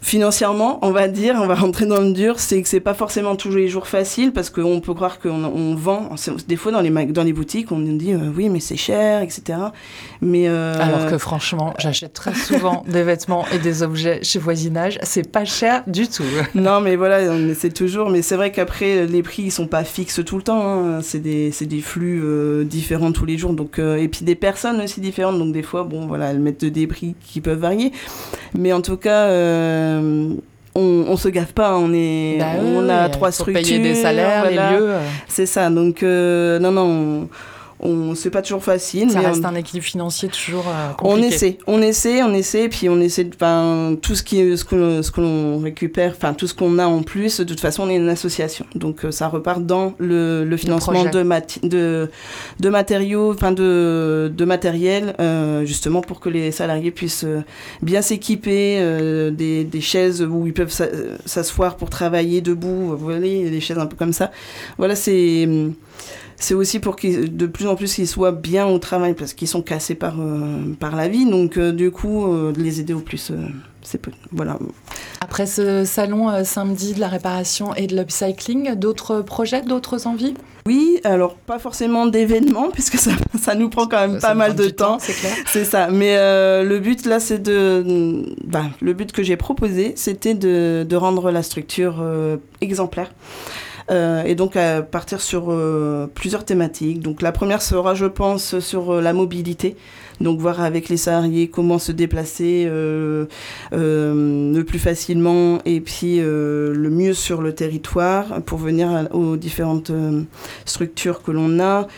financièrement, 0.00 0.78
on 0.82 0.90
va 0.92 1.08
dire, 1.08 1.36
on 1.40 1.46
va 1.46 1.54
rentrer 1.54 1.84
dans 1.86 2.00
le 2.00 2.12
dur, 2.12 2.40
c'est 2.40 2.60
que 2.62 2.68
c'est 2.68 2.80
pas 2.80 2.94
forcément 2.94 3.36
tous 3.36 3.50
les 3.54 3.68
jours 3.68 3.86
facile 3.86 4.32
parce 4.32 4.48
qu'on 4.50 4.80
peut 4.80 4.94
croire 4.94 5.18
qu'on 5.20 5.44
on 5.44 5.74
vend. 5.74 6.16
c'est- 6.16 6.46
Des 6.48 6.56
fois, 6.56 6.72
dans 6.72 6.80
les, 6.80 6.90
dans 7.06 7.22
les 7.22 7.32
boutiques, 7.32 7.70
on 7.70 7.76
nous 7.78 7.96
dit 7.98 8.12
euh, 8.14 8.30
oui, 8.34 8.48
mais 8.48 8.60
c'est 8.60 8.76
cher, 8.76 9.20
etc. 9.22 9.58
Mais 10.22 10.48
euh, 10.48 10.74
Alors 10.80 11.06
que 11.10 11.18
franchement, 11.18 11.74
j'achète 11.78 12.12
très 12.14 12.34
souvent 12.34 12.82
des 12.88 13.02
vêtements 13.02 13.44
et 13.52 13.58
des 13.58 13.82
objets 13.82 14.20
chez 14.22 14.38
voisinage. 14.38 14.98
C'est 15.02 15.30
pas 15.30 15.44
cher 15.44 15.82
du 15.86 16.08
tout. 16.08 16.24
Non, 16.54 16.80
mais 16.80 16.96
voilà, 16.96 17.22
essaie 17.36 17.70
toujours. 17.70 18.10
Mais 18.10 18.22
c'est 18.22 18.36
vrai 18.36 18.50
qu'après, 18.52 19.06
les 19.06 19.22
prix, 19.22 19.44
ils 19.44 19.50
sont 19.52 19.66
pas 19.66 19.84
fixes 19.84 20.20
tout 20.24 20.36
le 20.36 20.42
temps. 20.42 20.60
hein. 20.62 21.00
C'est 21.02 21.20
des, 21.20 21.52
c'est 21.52 21.66
des 21.66 21.80
flux 21.80 22.20
euh, 22.24 22.64
différents 22.64 23.12
tous 23.12 23.24
les 23.26 23.38
jours. 23.38 23.52
Donc, 23.52 23.78
euh, 23.78 23.96
et 23.96 24.08
puis 24.08 24.24
des 24.24 24.34
personnes 24.34 24.80
aussi 24.80 25.00
différentes. 25.00 25.38
Donc, 25.38 25.52
des 25.52 25.62
fois, 25.62 25.84
bon, 25.84 26.06
voilà, 26.06 26.30
elles 26.30 26.40
mettent 26.40 26.64
des 26.64 26.86
prix 26.86 27.14
qui 27.24 27.40
peuvent 27.40 27.58
varier. 27.58 27.92
Mais 28.54 28.72
en 28.72 28.80
tout 28.80 28.96
cas, 28.96 29.26
euh, 29.98 30.34
on, 30.74 31.04
on 31.08 31.16
se 31.16 31.28
gaffe 31.28 31.52
pas. 31.52 31.76
On, 31.76 31.92
est, 31.92 32.36
Bah 32.38 32.46
on 32.62 32.84
oui, 32.84 32.90
a 32.90 33.08
trois 33.08 33.28
faut 33.32 33.42
structures. 33.42 33.62
payer 33.62 33.78
des 33.80 33.94
salaires, 33.94 34.44
voilà. 34.46 34.70
les 34.72 34.76
lieux. 34.78 34.88
C'est 35.28 35.46
ça. 35.46 35.68
Donc, 35.70 36.02
euh, 36.02 36.58
non, 36.58 36.70
non, 36.72 37.28
on, 37.82 37.88
on, 37.90 38.14
c'est 38.14 38.30
pas 38.30 38.42
toujours 38.42 38.62
facile. 38.62 39.10
Ça 39.10 39.20
mais 39.20 39.26
reste 39.28 39.42
on- 39.44 39.48
un 39.48 39.54
équilibre 39.54 39.86
financier 39.86 40.28
toujours 40.28 40.66
euh, 40.68 40.90
on 41.02 41.10
compliqué. 41.14 41.34
essaie, 41.34 41.58
on 41.66 41.80
essaie, 41.82 42.22
on 42.22 42.32
essaie, 42.34 42.68
puis 42.68 42.88
on 42.88 43.00
essaie 43.00 43.24
de, 43.24 43.94
tout 43.96 44.14
ce 44.14 44.22
qui, 44.22 44.56
ce 44.56 44.64
que, 44.64 45.02
ce 45.02 45.10
que 45.10 45.20
l'on 45.20 45.58
récupère, 45.58 46.12
enfin, 46.16 46.34
tout 46.34 46.46
ce 46.46 46.54
qu'on 46.54 46.78
a 46.78 46.86
en 46.86 47.02
plus, 47.02 47.38
de 47.40 47.44
toute 47.44 47.60
façon, 47.60 47.84
on 47.84 47.90
est 47.90 47.96
une 47.96 48.08
association. 48.08 48.66
Donc, 48.74 49.04
euh, 49.04 49.10
ça 49.10 49.28
repart 49.28 49.62
dans 49.64 49.94
le, 49.98 50.44
le 50.44 50.56
financement 50.56 51.04
de, 51.04 51.22
mati- 51.22 51.60
de, 51.68 52.08
de 52.60 52.68
matériaux, 52.68 53.32
enfin, 53.34 53.52
de, 53.52 54.30
de 54.34 54.44
matériel, 54.44 55.14
euh, 55.20 55.64
justement 55.64 56.00
pour 56.00 56.20
que 56.20 56.28
les 56.28 56.52
salariés 56.52 56.90
puissent 56.90 57.24
euh, 57.24 57.40
bien 57.82 58.02
s'équiper, 58.02 58.76
euh, 58.80 59.30
des, 59.30 59.64
des 59.64 59.80
chaises 59.80 60.22
où 60.22 60.46
ils 60.46 60.52
peuvent 60.54 60.70
s'a- 60.70 60.88
s'asseoir 61.26 61.76
pour 61.76 61.90
travailler 61.90 62.40
debout, 62.40 62.88
vous 62.90 62.96
voyez, 62.96 63.50
des 63.50 63.60
chaises 63.60 63.78
un 63.78 63.86
peu 63.86 63.96
comme 63.96 64.12
ça. 64.12 64.30
Voilà, 64.78 64.94
c'est, 64.96 65.48
c'est 66.40 66.54
aussi 66.54 66.80
pour 66.80 66.96
qu'ils, 66.96 67.36
de 67.36 67.46
plus 67.46 67.68
en 67.68 67.76
plus 67.76 67.94
qu'ils 67.94 68.08
soient 68.08 68.32
bien 68.32 68.66
au 68.66 68.78
travail 68.78 69.14
parce 69.14 69.34
qu'ils 69.34 69.46
sont 69.46 69.62
cassés 69.62 69.94
par, 69.94 70.20
euh, 70.20 70.74
par 70.80 70.96
la 70.96 71.06
vie. 71.06 71.24
Donc, 71.24 71.56
euh, 71.56 71.70
du 71.70 71.92
coup, 71.92 72.26
euh, 72.26 72.50
de 72.50 72.60
les 72.60 72.80
aider 72.80 72.94
au 72.94 73.00
plus, 73.00 73.32
c'est 73.82 73.98
peu. 73.98 74.10
Voilà. 74.32 74.58
Après 75.20 75.46
ce 75.46 75.84
salon 75.84 76.30
euh, 76.30 76.44
samedi 76.44 76.94
de 76.94 77.00
la 77.00 77.08
réparation 77.08 77.74
et 77.74 77.86
de 77.86 77.96
l'upcycling, 77.96 78.74
d'autres 78.74 79.20
projets, 79.20 79.62
d'autres 79.62 80.06
envies? 80.06 80.34
Oui, 80.66 81.00
alors 81.04 81.34
pas 81.34 81.58
forcément 81.58 82.06
d'événements 82.06 82.68
puisque 82.72 82.96
ça, 82.96 83.12
ça 83.40 83.54
nous 83.54 83.68
prend 83.68 83.86
quand 83.86 84.00
même 84.00 84.20
Ça 84.20 84.28
pas 84.28 84.34
mal 84.34 84.54
de 84.54 84.64
du 84.64 84.72
temps. 84.72 84.98
C'est 85.00 85.14
clair. 85.14 85.32
C'est 85.46 85.64
ça. 85.64 85.88
Mais 85.90 86.16
euh, 86.16 86.62
le 86.62 86.78
but 86.78 87.06
là, 87.06 87.20
c'est 87.20 87.38
de. 87.38 88.24
Bah, 88.44 88.64
le 88.80 88.92
but 88.92 89.12
que 89.12 89.22
j'ai 89.22 89.36
proposé, 89.36 89.92
c'était 89.96 90.34
de, 90.34 90.86
de 90.88 90.96
rendre 90.96 91.30
la 91.30 91.42
structure 91.42 91.98
euh, 92.00 92.36
exemplaire. 92.60 93.12
Euh, 93.90 94.22
et 94.24 94.34
donc 94.34 94.56
à 94.56 94.82
partir 94.82 95.20
sur 95.20 95.46
euh, 95.48 96.06
plusieurs 96.14 96.44
thématiques. 96.44 97.00
Donc 97.00 97.22
la 97.22 97.32
première 97.32 97.62
sera, 97.62 97.94
je 97.94 98.06
pense, 98.06 98.58
sur 98.60 98.94
euh, 98.94 99.00
la 99.00 99.12
mobilité. 99.12 99.76
Donc 100.20 100.38
voir 100.38 100.60
avec 100.60 100.88
les 100.88 100.98
salariés 100.98 101.48
comment 101.48 101.78
se 101.78 101.92
déplacer 101.92 102.68
le 102.70 104.62
plus 104.66 104.78
facilement 104.78 105.60
et 105.64 105.80
puis 105.80 106.18
le 106.18 106.90
mieux 106.90 107.14
sur 107.14 107.40
le 107.40 107.54
territoire 107.54 108.42
pour 108.42 108.58
venir 108.58 109.08
aux 109.12 109.38
différentes 109.38 109.90
structures 110.66 111.22
que 111.22 111.30
l'on 111.30 111.58
a. 111.58 111.88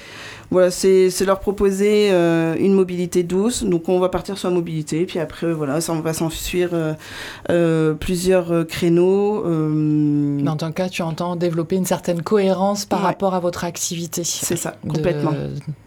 Voilà, 0.53 0.71
c'est 0.71 1.09
leur 1.25 1.41
proposer 1.41 2.11
euh, 2.13 2.55
une 2.59 2.75
mobilité 2.75 3.23
douce. 3.23 3.65
Donc 3.65 3.89
on 3.89 3.99
va 3.99 4.09
partir 4.11 4.37
sur 4.39 4.49
la 4.51 4.55
mobilité, 4.55 5.05
puis 5.07 5.19
après 5.19 5.53
voilà, 5.53 5.81
ça 5.81 5.93
on 5.93 6.01
va 6.01 6.13
s'enfuir 6.13 6.69
euh, 6.75 6.93
euh, 7.51 7.95
plusieurs 7.95 8.53
euh, 8.53 8.65
créneaux. 8.65 9.45
euh, 9.47 9.69
Mais 9.73 10.49
en 10.51 10.57
tant 10.57 10.71
cas, 10.71 10.89
tu 10.89 11.03
entends 11.03 11.37
développer 11.37 11.77
une 11.77 11.87
certaine 11.87 12.23
cohérence 12.23 12.85
par 12.85 13.01
Ouais. 13.01 13.07
rapport 13.07 13.35
à 13.35 13.41
votre 13.41 13.65
activité. 13.65 14.23
C'est 14.25 14.57
ça, 14.57 14.77
complètement. 14.87 15.33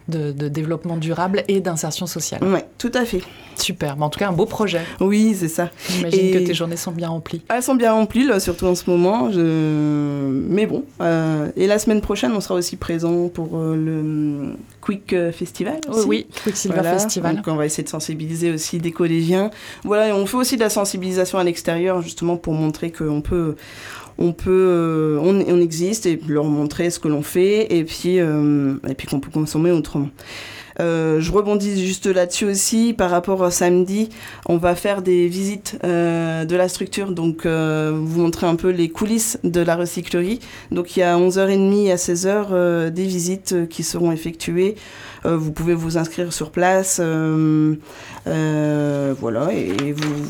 De, 0.07 0.31
de 0.31 0.47
développement 0.49 0.97
durable 0.97 1.43
et 1.47 1.61
d'insertion 1.61 2.05
sociale. 2.05 2.43
Ouais, 2.43 2.63
tout 2.77 2.91
à 2.93 3.05
fait. 3.05 3.21
Super. 3.55 3.97
Mais 3.97 4.03
en 4.03 4.09
tout 4.09 4.19
cas, 4.19 4.29
un 4.29 4.33
beau 4.33 4.45
projet. 4.45 4.81
Oui, 5.01 5.35
c'est 5.35 5.47
ça. 5.47 5.71
J'imagine 5.89 6.19
Et- 6.25 6.31
que 6.31 6.37
tes 6.39 6.53
journées 6.53 6.77
sont 6.77 6.91
bien 6.91 7.09
remplies. 7.09 7.41
Elles 7.49 7.63
sont 7.63 7.73
bien 7.73 7.91
remplies, 7.91 8.27
là, 8.27 8.39
surtout 8.39 8.67
en 8.67 8.75
ce 8.75 8.87
moment. 8.87 9.31
Je... 9.31 10.29
Mais 10.47 10.67
bon. 10.67 10.83
euh, 11.01 11.49
Et 11.55 11.65
la 11.65 11.79
semaine 11.79 12.01
prochaine, 12.01 12.33
on 12.33 12.39
sera 12.41 12.53
aussi 12.53 12.75
présent 12.75 13.29
pour 13.29 13.57
euh, 13.57 13.75
le 13.75 14.54
Quick 14.81 15.13
euh, 15.13 15.31
Festival. 15.31 15.79
Oh 15.87 15.93
aussi. 15.93 16.07
oui, 16.07 16.27
Quicksilver 16.43 16.75
Voilà, 16.75 16.97
Festival. 16.97 17.37
Donc 17.37 17.47
on 17.47 17.55
va 17.55 17.65
essayer 17.65 17.83
de 17.83 17.89
sensibiliser 17.89 18.51
aussi 18.51 18.77
des 18.77 18.91
collégiens. 18.91 19.49
Voilà, 19.83 20.09
et 20.09 20.11
on 20.11 20.25
fait 20.25 20.37
aussi 20.37 20.55
de 20.55 20.61
la 20.61 20.69
sensibilisation 20.69 21.37
à 21.37 21.43
l'extérieur 21.43 22.01
justement 22.01 22.37
pour 22.37 22.53
montrer 22.53 22.91
qu'on 22.91 23.21
peut, 23.21 23.55
on 24.17 24.31
peut, 24.33 24.51
euh, 24.51 25.19
on, 25.21 25.41
on 25.41 25.61
existe 25.61 26.05
et 26.05 26.19
leur 26.27 26.45
montrer 26.45 26.89
ce 26.89 26.99
que 26.99 27.07
l'on 27.07 27.23
fait 27.23 27.75
et 27.75 27.83
puis 27.83 28.19
euh, 28.19 28.75
et 28.87 28.93
puis 28.93 29.07
qu'on 29.07 29.19
peut 29.19 29.31
consommer 29.31 29.71
autrement. 29.71 30.09
Euh, 30.79 31.19
je 31.19 31.31
rebondis 31.31 31.85
juste 31.85 32.05
là-dessus 32.07 32.45
aussi 32.45 32.93
par 32.93 33.09
rapport 33.09 33.41
au 33.41 33.49
samedi. 33.49 34.09
On 34.47 34.57
va 34.57 34.75
faire 34.75 35.01
des 35.01 35.27
visites 35.27 35.77
euh, 35.83 36.45
de 36.45 36.55
la 36.55 36.67
structure, 36.69 37.11
donc 37.11 37.45
euh, 37.45 37.91
vous 37.95 38.21
montrer 38.21 38.47
un 38.47 38.55
peu 38.55 38.69
les 38.69 38.89
coulisses 38.89 39.39
de 39.43 39.61
la 39.61 39.75
recyclerie. 39.75 40.39
Donc 40.71 40.97
il 40.97 41.01
y 41.01 41.03
a 41.03 41.17
11h30 41.17 41.91
à 41.91 41.95
16h 41.95 42.47
euh, 42.51 42.89
des 42.89 43.05
visites 43.05 43.67
qui 43.69 43.83
seront 43.83 44.11
effectuées. 44.11 44.75
Vous 45.23 45.51
pouvez 45.51 45.73
vous 45.73 45.97
inscrire 45.97 46.31
sur 46.31 46.51
place. 46.51 47.01
voilà, 48.25 49.53
et 49.53 49.91
vous, 49.91 50.27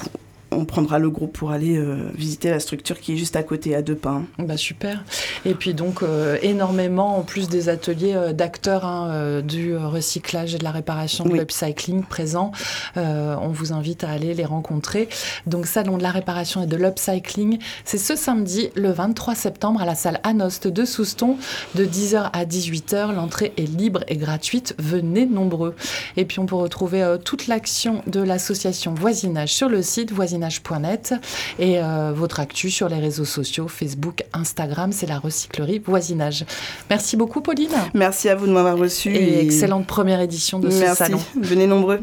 on 0.56 0.66
prendra 0.66 1.00
le 1.00 1.10
groupe 1.10 1.34
pour 1.34 1.52
aller 1.52 1.78
euh, 1.78 2.10
visiter 2.16 2.50
la 2.50 2.60
structure 2.60 3.00
qui 3.00 3.14
est 3.14 3.18
juste 3.18 3.36
à 3.36 3.44
côté, 3.44 3.76
à 3.76 3.82
deux 3.82 3.96
pas. 3.96 4.12
hein. 4.12 4.26
Bah 4.40 4.58
super. 4.58 5.04
Et 5.46 5.54
puis 5.54 5.74
donc 5.74 6.02
euh, 6.04 6.38
énormément, 6.42 7.18
en 7.18 7.22
plus 7.24 7.50
des 7.50 7.70
ateliers 7.70 8.14
euh, 8.16 8.34
d'acteurs 8.34 8.86
hein, 8.86 9.42
du 9.42 9.76
recyclage 9.76 10.56
et 10.56 10.58
de 10.58 10.64
la 10.64 10.72
réparation, 10.72 11.26
de 11.26 11.34
l'upcycling 11.34 12.04
présents. 12.04 12.52
Euh, 12.98 13.36
on 13.42 13.50
vous 13.50 13.74
invite 13.74 14.04
à 14.04 14.10
aller 14.10 14.34
les 14.34 14.46
rencontrer. 14.46 15.10
Donc 15.46 15.66
salon 15.66 15.98
de 15.98 16.04
la 16.04 16.12
réparation 16.12 16.64
et 16.64 16.68
de 16.68 16.76
l'upcycling, 16.78 17.60
c'est 17.84 17.98
ce 17.98 18.16
samedi, 18.16 18.70
le 18.76 18.92
23 18.92 19.36
septembre, 19.36 19.82
à 19.82 19.86
la 19.86 19.96
salle 19.96 20.20
Anost 20.24 20.68
de 20.68 20.86
Souston, 20.86 21.38
de 21.76 21.86
10h 21.86 22.30
à 22.34 22.46
18h. 22.46 23.14
L'entrée 23.14 23.54
est 23.58 23.70
libre 23.70 24.02
et 24.08 24.18
gratuite. 24.18 24.76
Venez 24.80 25.26
nombreux. 25.26 25.76
Et 26.18 26.26
puis 26.26 26.40
on 26.40 26.46
peut 26.46 26.56
retrouver 26.56 27.18
toute 27.24 27.48
l'action 27.48 28.02
de 28.08 28.22
l'association 28.22 28.94
Voisinage 28.94 29.54
sur 29.54 29.70
le 29.70 29.82
site 29.82 30.12
voisinage.net 30.50 31.14
et 31.60 31.80
euh, 31.80 32.12
votre 32.16 32.40
actu 32.40 32.70
sur 32.70 32.90
les 32.90 33.00
réseaux 33.00 33.26
sociaux, 33.26 33.68
Facebook, 33.68 34.24
Instagram, 34.34 34.92
c'est 34.92 35.08
la 35.08 35.20
recyclerie 35.20 35.80
Voisinage. 35.80 36.46
Merci 36.90 37.18
beaucoup 37.18 37.42
Pauline 37.42 37.70
Merci 37.94 38.30
à 38.30 38.36
vous 38.36 38.48
de 38.48 38.52
m'avoir 38.52 38.78
reçu. 38.78 39.10
et 39.10 39.44
excellente 39.44 39.88
première 39.88 40.20
édition 40.22 40.60
de 40.60 40.70
ce 40.70 40.80
Merci. 40.80 40.98
salon. 40.98 41.20
Venez 41.42 41.68
nombreux. 41.68 42.02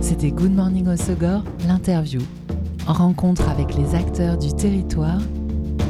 C'était 0.00 0.30
Good 0.30 0.54
Morning 0.54 0.88
Osogor, 0.88 1.42
l'interview. 1.66 2.20
Rencontre 2.86 3.48
avec 3.50 3.74
les 3.74 3.94
acteurs 3.94 4.38
du 4.38 4.52
territoire, 4.54 5.18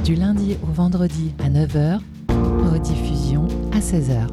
du 0.04 0.14
lundi 0.16 0.56
au 0.68 0.72
vendredi 0.72 1.32
à 1.44 1.48
9h, 1.48 2.00
rediffusion 2.72 3.46
à 3.72 3.78
16h. 3.78 4.26